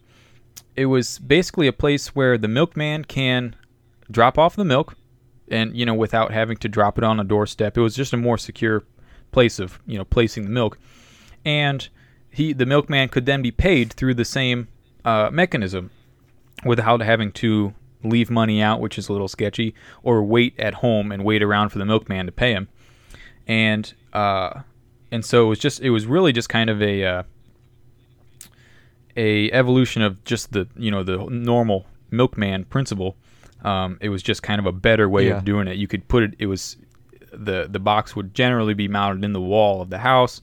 it 0.76 0.88
was 0.88 1.20
basically 1.20 1.68
a 1.68 1.74
place 1.74 2.16
where 2.16 2.38
the 2.38 2.48
milkman 2.48 3.06
can 3.06 3.56
drop 4.10 4.38
off 4.38 4.56
the 4.56 4.66
milk, 4.66 4.96
and 5.50 5.76
you 5.76 5.86
know 5.86 5.94
without 5.94 6.32
having 6.32 6.58
to 6.58 6.70
drop 6.70 6.98
it 6.98 7.04
on 7.04 7.20
a 7.20 7.24
doorstep. 7.24 7.78
It 7.78 7.82
was 7.82 7.96
just 7.96 8.14
a 8.14 8.18
more 8.18 8.38
secure 8.38 8.84
place 9.32 9.60
of 9.60 9.80
you 9.86 9.98
know 9.98 10.06
placing 10.06 10.44
the 10.44 10.50
milk, 10.50 10.78
and 11.46 11.88
he 12.30 12.54
the 12.54 12.66
milkman 12.66 13.10
could 13.10 13.26
then 13.26 13.42
be 13.42 13.52
paid 13.52 13.94
through 13.94 14.16
the 14.16 14.26
same 14.26 14.68
uh, 15.06 15.30
mechanism 15.32 15.92
without 16.66 17.02
having 17.02 17.32
to 17.34 17.74
leave 18.04 18.30
money 18.30 18.62
out, 18.62 18.80
which 18.80 18.98
is 18.98 19.10
a 19.10 19.12
little 19.12 19.28
sketchy, 19.28 19.74
or 20.02 20.24
wait 20.24 20.60
at 20.60 20.76
home 20.76 21.12
and 21.12 21.24
wait 21.24 21.42
around 21.42 21.70
for 21.70 21.80
the 21.80 21.86
milkman 21.86 22.26
to 22.26 22.32
pay 22.32 22.52
him. 22.52 22.68
And 23.48 23.94
uh, 24.14 24.62
and 25.12 25.24
so 25.24 25.46
it 25.46 25.50
was 25.50 25.60
just 25.60 25.82
it 25.82 25.92
was 25.92 26.06
really 26.06 26.34
just 26.34 26.50
kind 26.50 26.70
of 26.70 26.82
a 26.82 27.06
uh, 27.06 27.24
a 29.16 29.52
evolution 29.52 30.02
of 30.02 30.24
just 30.24 30.52
the 30.54 30.68
you 30.76 30.92
know 30.92 31.04
the 31.04 31.18
normal 31.30 31.86
milkman 32.12 32.66
principle. 32.66 33.16
Um, 33.64 33.98
it 34.02 34.10
was 34.10 34.22
just 34.22 34.44
kind 34.44 34.60
of 34.60 34.66
a 34.66 34.72
better 34.72 35.08
way 35.08 35.28
Yeah. 35.28 35.38
of 35.38 35.46
doing 35.46 35.68
it. 35.68 35.78
You 35.78 35.88
could 35.88 36.08
put 36.08 36.24
it. 36.24 36.34
It 36.40 36.48
was 36.48 36.78
the 37.32 37.68
the 37.70 37.80
box 37.80 38.16
would 38.16 38.34
generally 38.34 38.74
be 38.74 38.88
mounted 38.88 39.24
in 39.24 39.34
the 39.34 39.42
wall 39.42 39.82
of 39.82 39.90
the 39.90 40.00
house, 40.00 40.42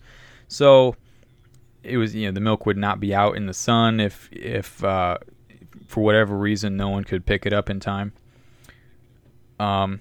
so 0.48 0.96
it 1.82 1.96
was 1.96 2.14
you 2.14 2.26
know 2.26 2.32
the 2.32 2.40
milk 2.40 2.66
would 2.66 2.76
not 2.78 3.00
be 3.00 3.14
out 3.14 3.36
in 3.36 3.46
the 3.46 3.54
sun 3.54 4.00
if 4.00 4.28
if 4.32 4.82
uh, 4.84 5.18
for 5.86 6.02
whatever 6.02 6.36
reason 6.36 6.76
no 6.76 6.88
one 6.88 7.04
could 7.04 7.24
pick 7.26 7.46
it 7.46 7.52
up 7.52 7.68
in 7.70 7.78
time. 7.80 8.12
Um, 9.58 10.00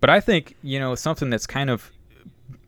but 0.00 0.10
I 0.10 0.20
think 0.20 0.56
you 0.62 0.78
know 0.78 0.94
something 0.94 1.30
that's 1.30 1.46
kind 1.46 1.70
of 1.70 1.92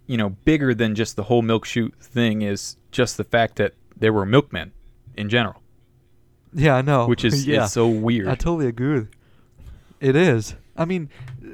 you 0.06 0.16
know 0.16 0.30
bigger 0.44 0.74
than 0.74 0.94
just 0.94 1.16
the 1.16 1.24
whole 1.24 1.42
milk 1.42 1.64
chute 1.64 1.94
thing 2.00 2.42
is 2.42 2.76
just 2.90 3.16
the 3.16 3.24
fact 3.24 3.56
that 3.56 3.74
there 3.96 4.12
were 4.12 4.26
milkmen 4.26 4.72
in 5.18 5.28
general, 5.28 5.62
yeah, 6.52 6.76
I 6.76 6.82
know. 6.82 7.06
which 7.06 7.24
is, 7.24 7.46
yeah, 7.46 7.66
so 7.66 7.88
weird. 7.88 8.28
I 8.28 8.34
totally 8.34 8.66
agree. 8.66 9.06
It 10.00 10.16
is. 10.16 10.54
I 10.76 10.84
mean, 10.84 11.10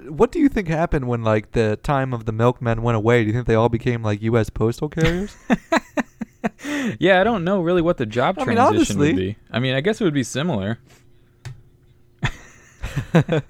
what 0.09 0.31
do 0.31 0.39
you 0.39 0.49
think 0.49 0.69
happened 0.69 1.09
when 1.09 1.23
like 1.23 1.53
the 1.53 1.79
time 1.83 2.13
of 2.13 2.27
the 2.27 2.33
milkmen 2.33 2.83
went 2.83 2.97
away? 2.97 3.23
Do 3.23 3.29
you 3.29 3.33
think 3.33 3.47
they 3.47 3.55
all 3.55 3.71
became 3.71 4.03
like 4.03 4.21
U.S. 4.23 4.51
postal 4.51 4.89
carriers? 4.89 5.35
yeah, 6.99 7.21
I 7.21 7.25
don't 7.25 7.43
know 7.43 7.63
really 7.63 7.81
what 7.81 7.97
the 7.97 8.07
job 8.07 8.39
I 8.39 8.45
mean, 8.45 8.57
transition 8.57 8.99
would 8.99 9.17
be. 9.17 9.37
I 9.51 9.59
mean, 9.61 9.75
I 9.75 9.81
guess 9.81 10.01
it 10.01 10.05
would 10.05 10.15
be 10.15 10.25
similar. 10.25 10.79
I 13.15 13.43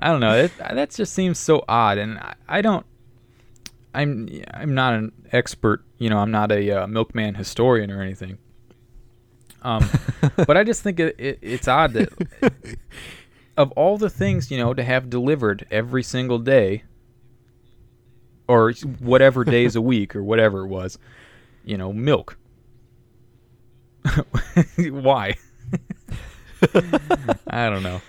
don't 0.00 0.20
know. 0.20 0.34
It, 0.34 0.52
that 0.58 0.90
just 0.90 1.12
seems 1.12 1.38
so 1.38 1.62
odd, 1.68 1.98
and 1.98 2.18
I, 2.18 2.34
I 2.48 2.60
don't. 2.62 2.86
I'm 3.92 4.28
I'm 4.54 4.74
not 4.74 4.94
an 4.94 5.12
expert. 5.30 5.84
You 5.98 6.08
know, 6.08 6.18
I'm 6.18 6.30
not 6.30 6.50
a 6.52 6.70
uh, 6.70 6.86
milkman 6.86 7.34
historian 7.34 7.90
or 7.90 8.00
anything. 8.00 8.38
Um, 9.62 9.88
but 10.36 10.56
I 10.56 10.64
just 10.64 10.82
think 10.82 10.98
it, 11.00 11.14
it, 11.18 11.38
it's 11.42 11.68
odd 11.68 11.92
that 11.92 12.08
of 13.56 13.70
all 13.72 13.98
the 13.98 14.08
things 14.10 14.50
you 14.50 14.58
know 14.58 14.72
to 14.74 14.82
have 14.82 15.10
delivered 15.10 15.66
every 15.70 16.02
single 16.02 16.38
day, 16.38 16.84
or 18.48 18.72
whatever 19.00 19.44
days 19.44 19.76
a 19.76 19.80
week 19.80 20.16
or 20.16 20.22
whatever 20.22 20.64
it 20.64 20.68
was, 20.68 20.98
you 21.64 21.76
know, 21.78 21.92
milk. 21.92 22.36
Why? 24.78 25.36
I 27.46 27.68
don't 27.70 27.82
know. 27.82 28.00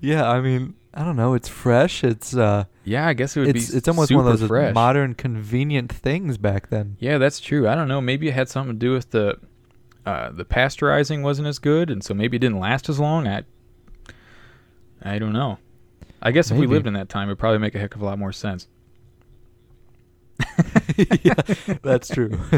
yeah, 0.00 0.28
I 0.28 0.40
mean, 0.40 0.74
I 0.94 1.04
don't 1.04 1.16
know. 1.16 1.34
It's 1.34 1.48
fresh. 1.48 2.02
It's 2.04 2.34
uh, 2.36 2.64
Yeah, 2.84 3.06
I 3.06 3.12
guess 3.14 3.36
it 3.36 3.40
would 3.40 3.48
it's 3.56 3.70
be. 3.70 3.76
it's 3.76 3.88
almost 3.88 4.10
one 4.14 4.26
of 4.26 4.38
those 4.38 4.48
fresh. 4.48 4.74
modern, 4.74 5.14
convenient 5.14 5.92
things 5.92 6.38
back 6.38 6.68
then. 6.70 6.96
Yeah, 6.98 7.18
that's 7.18 7.40
true. 7.40 7.68
I 7.68 7.74
don't 7.74 7.88
know. 7.88 8.00
Maybe 8.00 8.28
it 8.28 8.34
had 8.34 8.48
something 8.48 8.74
to 8.74 8.78
do 8.78 8.92
with 8.92 9.10
the 9.10 9.38
uh, 10.04 10.30
the 10.30 10.44
pasteurizing 10.44 11.22
wasn't 11.22 11.48
as 11.48 11.58
good, 11.58 11.90
and 11.90 12.02
so 12.02 12.14
maybe 12.14 12.36
it 12.36 12.40
didn't 12.40 12.58
last 12.58 12.88
as 12.88 12.98
long. 12.98 13.26
I 13.26 13.42
I 15.02 15.18
don't 15.18 15.32
know. 15.32 15.58
I 16.20 16.30
guess 16.30 16.50
if 16.50 16.56
we 16.56 16.66
lived 16.66 16.86
in 16.86 16.94
that 16.94 17.08
time, 17.08 17.28
it'd 17.28 17.38
probably 17.38 17.58
make 17.58 17.74
a 17.74 17.78
heck 17.78 17.94
of 17.94 18.02
a 18.02 18.04
lot 18.04 18.18
more 18.18 18.32
sense. 18.32 18.68
yeah, 21.22 21.34
that's 21.82 22.08
true. 22.08 22.38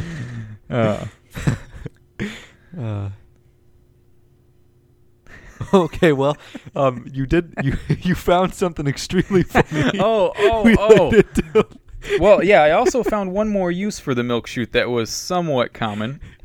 Uh, 0.70 1.04
Uh, 2.76 3.10
okay, 5.72 6.12
well, 6.12 6.36
um, 6.74 7.06
you 7.12 7.26
did 7.26 7.54
you 7.62 7.76
you 8.00 8.14
found 8.14 8.52
something 8.54 8.86
extremely 8.88 9.42
funny. 9.44 9.98
oh, 10.00 10.32
oh, 10.36 11.10
to- 11.10 11.66
well, 12.18 12.42
yeah. 12.42 12.62
I 12.62 12.70
also 12.72 13.02
found 13.02 13.32
one 13.32 13.48
more 13.48 13.70
use 13.70 13.98
for 13.98 14.14
the 14.14 14.22
milk 14.22 14.46
chute 14.46 14.72
that 14.72 14.90
was 14.90 15.10
somewhat 15.10 15.72
common. 15.72 16.20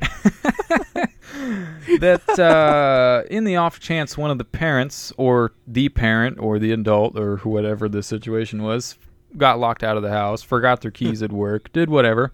that 2.00 2.38
uh, 2.38 3.22
in 3.30 3.44
the 3.44 3.56
off 3.56 3.80
chance 3.80 4.16
one 4.16 4.30
of 4.30 4.38
the 4.38 4.44
parents, 4.44 5.12
or 5.16 5.52
the 5.66 5.88
parent, 5.88 6.38
or 6.38 6.58
the 6.58 6.72
adult, 6.72 7.18
or 7.18 7.36
whatever 7.38 7.88
the 7.88 8.02
situation 8.02 8.62
was, 8.62 8.96
got 9.36 9.58
locked 9.58 9.82
out 9.82 9.96
of 9.96 10.02
the 10.02 10.10
house, 10.10 10.42
forgot 10.42 10.80
their 10.80 10.90
keys 10.90 11.22
at 11.22 11.32
work, 11.32 11.72
did 11.72 11.88
whatever. 11.88 12.32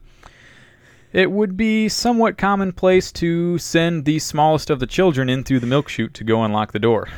It 1.12 1.30
would 1.30 1.56
be 1.56 1.88
somewhat 1.88 2.36
commonplace 2.36 3.10
to 3.12 3.58
send 3.58 4.04
the 4.04 4.18
smallest 4.18 4.70
of 4.70 4.80
the 4.80 4.86
children 4.86 5.28
in 5.28 5.44
through 5.44 5.60
the 5.60 5.66
milk 5.66 5.88
chute 5.88 6.14
to 6.14 6.24
go 6.24 6.42
unlock 6.42 6.72
the 6.72 6.78
door. 6.78 7.08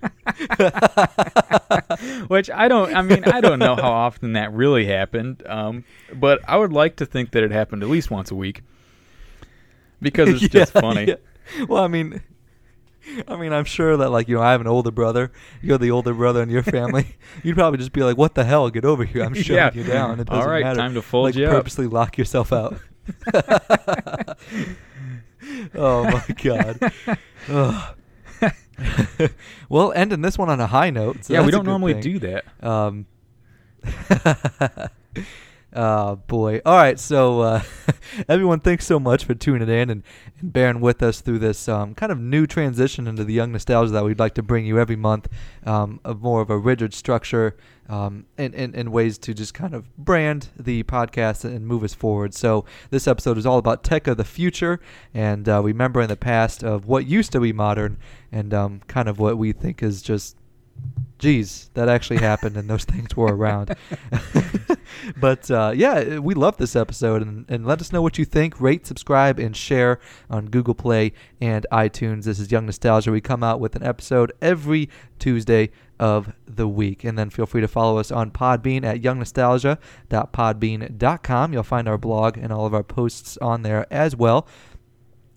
Which 2.28 2.50
I 2.50 2.68
don't. 2.68 2.94
I 2.94 3.02
mean, 3.02 3.24
I 3.24 3.40
don't 3.40 3.58
know 3.58 3.76
how 3.76 3.90
often 3.92 4.32
that 4.34 4.52
really 4.52 4.86
happened, 4.86 5.42
um, 5.46 5.84
but 6.14 6.40
I 6.48 6.56
would 6.56 6.72
like 6.72 6.96
to 6.96 7.06
think 7.06 7.32
that 7.32 7.42
it 7.42 7.50
happened 7.50 7.82
at 7.82 7.88
least 7.88 8.10
once 8.10 8.30
a 8.30 8.34
week 8.34 8.62
because 10.00 10.28
it's 10.28 10.40
just 10.52 10.72
funny. 10.72 11.06
yeah. 11.08 11.14
Well, 11.68 11.82
I 11.82 11.88
mean, 11.88 12.22
I 13.28 13.36
mean, 13.36 13.52
I'm 13.52 13.64
sure 13.64 13.96
that 13.96 14.10
like 14.10 14.28
you 14.28 14.36
know, 14.36 14.42
I 14.42 14.52
have 14.52 14.60
an 14.60 14.66
older 14.66 14.90
brother. 14.90 15.32
You're 15.60 15.78
the 15.78 15.90
older 15.90 16.14
brother 16.14 16.42
in 16.42 16.50
your 16.50 16.62
family. 16.62 17.16
You'd 17.42 17.56
probably 17.56 17.78
just 17.78 17.92
be 17.92 18.02
like, 18.02 18.16
"What 18.16 18.34
the 18.34 18.44
hell? 18.44 18.70
Get 18.70 18.84
over 18.84 19.04
here! 19.04 19.24
I'm 19.24 19.34
shoving 19.34 19.56
Yeah. 19.56 19.70
you 19.74 19.84
down." 19.84 20.20
It 20.20 20.26
doesn't 20.28 20.42
All 20.42 20.48
right, 20.48 20.62
matter. 20.64 20.78
time 20.78 20.94
to 20.94 21.02
fold 21.02 21.26
like, 21.26 21.34
you 21.34 21.46
up. 21.46 21.52
purposely 21.52 21.86
lock 21.86 22.16
yourself 22.16 22.52
out. 22.52 22.78
oh 25.74 26.04
my 26.04 26.24
god. 26.42 26.92
Ugh. 27.48 27.96
well, 29.68 29.92
ending 29.92 30.22
this 30.22 30.38
one 30.38 30.48
on 30.48 30.60
a 30.60 30.66
high 30.66 30.90
note. 30.90 31.24
So 31.24 31.34
yeah, 31.34 31.44
we 31.44 31.50
don't 31.50 31.66
normally 31.66 31.94
thing. 31.94 32.02
do 32.02 32.18
that. 32.20 32.44
Um. 32.62 33.06
oh 35.72 36.16
boy! 36.16 36.60
All 36.64 36.76
right, 36.76 36.98
so 36.98 37.40
uh, 37.40 37.62
everyone, 38.28 38.60
thanks 38.60 38.86
so 38.86 38.98
much 39.00 39.24
for 39.24 39.34
tuning 39.34 39.68
in 39.68 39.90
and, 39.90 40.02
and 40.40 40.52
bearing 40.52 40.80
with 40.80 41.02
us 41.02 41.20
through 41.20 41.38
this 41.38 41.68
um, 41.68 41.94
kind 41.94 42.12
of 42.12 42.18
new 42.18 42.46
transition 42.46 43.06
into 43.06 43.24
the 43.24 43.32
young 43.32 43.52
nostalgia 43.52 43.92
that 43.92 44.04
we'd 44.04 44.18
like 44.18 44.34
to 44.34 44.42
bring 44.42 44.66
you 44.66 44.78
every 44.78 44.96
month, 44.96 45.28
um, 45.64 46.00
of 46.04 46.20
more 46.20 46.40
of 46.40 46.50
a 46.50 46.58
rigid 46.58 46.94
structure, 46.94 47.56
um, 47.88 48.26
and, 48.38 48.54
and 48.54 48.74
and 48.74 48.92
ways 48.92 49.18
to 49.18 49.34
just 49.34 49.54
kind 49.54 49.74
of 49.74 49.96
brand 49.96 50.48
the 50.58 50.82
podcast 50.84 51.44
and 51.44 51.66
move 51.66 51.84
us 51.84 51.94
forward. 51.94 52.34
So 52.34 52.64
this 52.90 53.08
episode 53.08 53.38
is 53.38 53.46
all 53.46 53.58
about 53.58 53.82
tech 53.82 54.06
of 54.06 54.16
the 54.16 54.24
future 54.24 54.80
and 55.12 55.48
uh, 55.48 55.62
remembering 55.62 56.08
the 56.08 56.16
past 56.16 56.62
of 56.62 56.86
what 56.86 57.06
used 57.06 57.32
to 57.32 57.40
be 57.40 57.52
modern 57.52 57.98
and 58.32 58.54
um, 58.54 58.80
kind 58.86 59.08
of 59.08 59.18
what 59.18 59.38
we 59.38 59.52
think 59.52 59.82
is 59.82 60.02
just 60.02 60.36
geez, 61.20 61.70
that 61.74 61.88
actually 61.88 62.18
happened 62.18 62.56
and 62.56 62.68
those 62.68 62.84
things 62.84 63.16
were 63.16 63.34
around. 63.34 63.76
but 65.20 65.48
uh, 65.50 65.72
yeah, 65.74 66.18
we 66.18 66.34
love 66.34 66.56
this 66.56 66.74
episode 66.74 67.22
and, 67.22 67.44
and 67.48 67.66
let 67.66 67.80
us 67.80 67.92
know 67.92 68.02
what 68.02 68.18
you 68.18 68.24
think. 68.24 68.60
Rate, 68.60 68.86
subscribe, 68.86 69.38
and 69.38 69.56
share 69.56 70.00
on 70.28 70.46
Google 70.46 70.74
Play 70.74 71.12
and 71.40 71.64
iTunes. 71.70 72.24
This 72.24 72.40
is 72.40 72.50
Young 72.50 72.66
Nostalgia. 72.66 73.12
We 73.12 73.20
come 73.20 73.44
out 73.44 73.60
with 73.60 73.76
an 73.76 73.82
episode 73.82 74.32
every 74.40 74.88
Tuesday 75.18 75.70
of 76.00 76.32
the 76.46 76.66
week. 76.66 77.04
And 77.04 77.18
then 77.18 77.28
feel 77.28 77.44
free 77.46 77.60
to 77.60 77.68
follow 77.68 77.98
us 77.98 78.10
on 78.10 78.30
Podbean 78.30 78.84
at 78.84 79.02
youngnostalgia.podbean.com. 79.02 81.52
You'll 81.52 81.62
find 81.62 81.88
our 81.88 81.98
blog 81.98 82.38
and 82.38 82.50
all 82.50 82.64
of 82.64 82.72
our 82.72 82.82
posts 82.82 83.36
on 83.38 83.60
there 83.62 83.86
as 83.92 84.16
well 84.16 84.48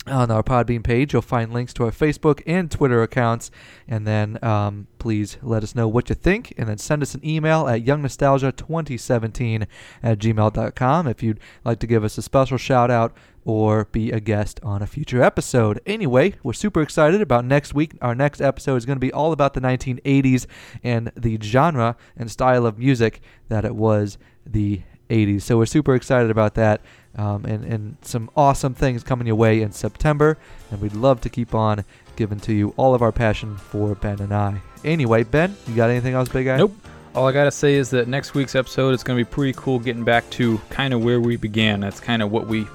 on 0.07 0.31
our 0.31 0.43
Podbean 0.43 0.83
page. 0.83 1.13
You'll 1.13 1.21
find 1.21 1.53
links 1.53 1.73
to 1.75 1.85
our 1.85 1.91
Facebook 1.91 2.41
and 2.45 2.69
Twitter 2.69 3.01
accounts. 3.01 3.51
And 3.87 4.05
then 4.05 4.43
um, 4.43 4.87
please 4.99 5.37
let 5.41 5.63
us 5.63 5.75
know 5.75 5.87
what 5.87 6.09
you 6.09 6.15
think. 6.15 6.53
And 6.57 6.67
then 6.67 6.77
send 6.77 7.01
us 7.01 7.15
an 7.15 7.25
email 7.25 7.67
at 7.67 7.85
youngnostalgia2017 7.85 9.67
at 10.01 10.19
gmail.com 10.19 11.07
if 11.07 11.23
you'd 11.23 11.39
like 11.63 11.79
to 11.79 11.87
give 11.87 12.03
us 12.03 12.17
a 12.17 12.21
special 12.21 12.57
shout 12.57 12.91
out 12.91 13.15
or 13.45 13.85
be 13.85 14.11
a 14.11 14.19
guest 14.19 14.59
on 14.63 14.81
a 14.81 14.87
future 14.87 15.21
episode. 15.21 15.81
Anyway, 15.85 16.35
we're 16.43 16.53
super 16.53 16.81
excited 16.81 17.21
about 17.21 17.43
next 17.45 17.73
week. 17.73 17.93
Our 18.01 18.15
next 18.15 18.41
episode 18.41 18.77
is 18.77 18.85
going 18.85 18.95
to 18.95 19.05
be 19.05 19.11
all 19.11 19.33
about 19.33 19.53
the 19.53 19.61
1980s 19.61 20.45
and 20.83 21.11
the 21.15 21.37
genre 21.41 21.97
and 22.15 22.31
style 22.31 22.65
of 22.65 22.77
music 22.77 23.21
that 23.49 23.65
it 23.65 23.75
was 23.75 24.17
the 24.45 24.81
80s. 25.09 25.41
So 25.43 25.57
we're 25.57 25.65
super 25.65 25.95
excited 25.95 26.31
about 26.31 26.55
that 26.55 26.81
um, 27.17 27.45
and, 27.45 27.63
and 27.63 27.97
some 28.01 28.29
awesome 28.35 28.73
things 28.73 29.03
coming 29.03 29.27
your 29.27 29.35
way 29.35 29.61
in 29.61 29.71
September. 29.71 30.37
And 30.71 30.81
we'd 30.81 30.93
love 30.93 31.21
to 31.21 31.29
keep 31.29 31.53
on 31.53 31.83
giving 32.15 32.39
to 32.41 32.53
you 32.53 32.73
all 32.77 32.93
of 32.93 33.01
our 33.01 33.11
passion 33.11 33.57
for 33.57 33.95
Ben 33.95 34.19
and 34.19 34.33
I. 34.33 34.61
Anyway, 34.83 35.23
Ben, 35.23 35.55
you 35.67 35.75
got 35.75 35.89
anything 35.89 36.13
else, 36.13 36.29
big 36.29 36.45
guy? 36.45 36.57
Nope. 36.57 36.75
All 37.15 37.27
I 37.27 37.31
gotta 37.31 37.51
say 37.51 37.75
is 37.75 37.91
that 37.91 38.07
next 38.07 38.33
week's 38.33 38.55
episode 38.55 38.89
is 38.95 39.03
gonna 39.03 39.17
be 39.17 39.23
pretty 39.23 39.53
cool. 39.55 39.77
Getting 39.77 40.03
back 40.03 40.27
to 40.31 40.57
kind 40.69 40.93
of 40.93 41.03
where 41.03 41.21
we 41.21 41.37
began. 41.37 41.79
That's 41.79 41.99
kind 41.99 42.23
of 42.23 42.31
what 42.31 42.47
we 42.47 42.67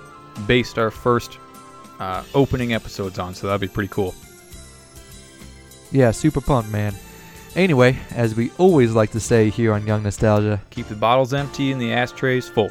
based 0.46 0.78
our 0.78 0.92
first 0.92 1.38
uh, 1.98 2.22
opening 2.34 2.72
episodes 2.72 3.18
on. 3.18 3.34
So 3.34 3.48
that'll 3.48 3.58
be 3.58 3.66
pretty 3.66 3.88
cool. 3.88 4.14
Yeah, 5.90 6.12
super 6.12 6.40
pumped, 6.40 6.70
man. 6.70 6.94
Anyway, 7.56 7.98
as 8.12 8.36
we 8.36 8.52
always 8.58 8.92
like 8.92 9.10
to 9.10 9.20
say 9.20 9.50
here 9.50 9.72
on 9.72 9.86
Young 9.86 10.02
Nostalgia, 10.04 10.60
Keep 10.70 10.88
the 10.88 10.94
bottles 10.94 11.34
empty 11.34 11.72
and 11.72 11.80
the 11.80 11.92
ashtrays 11.92 12.48
full. 12.48 12.70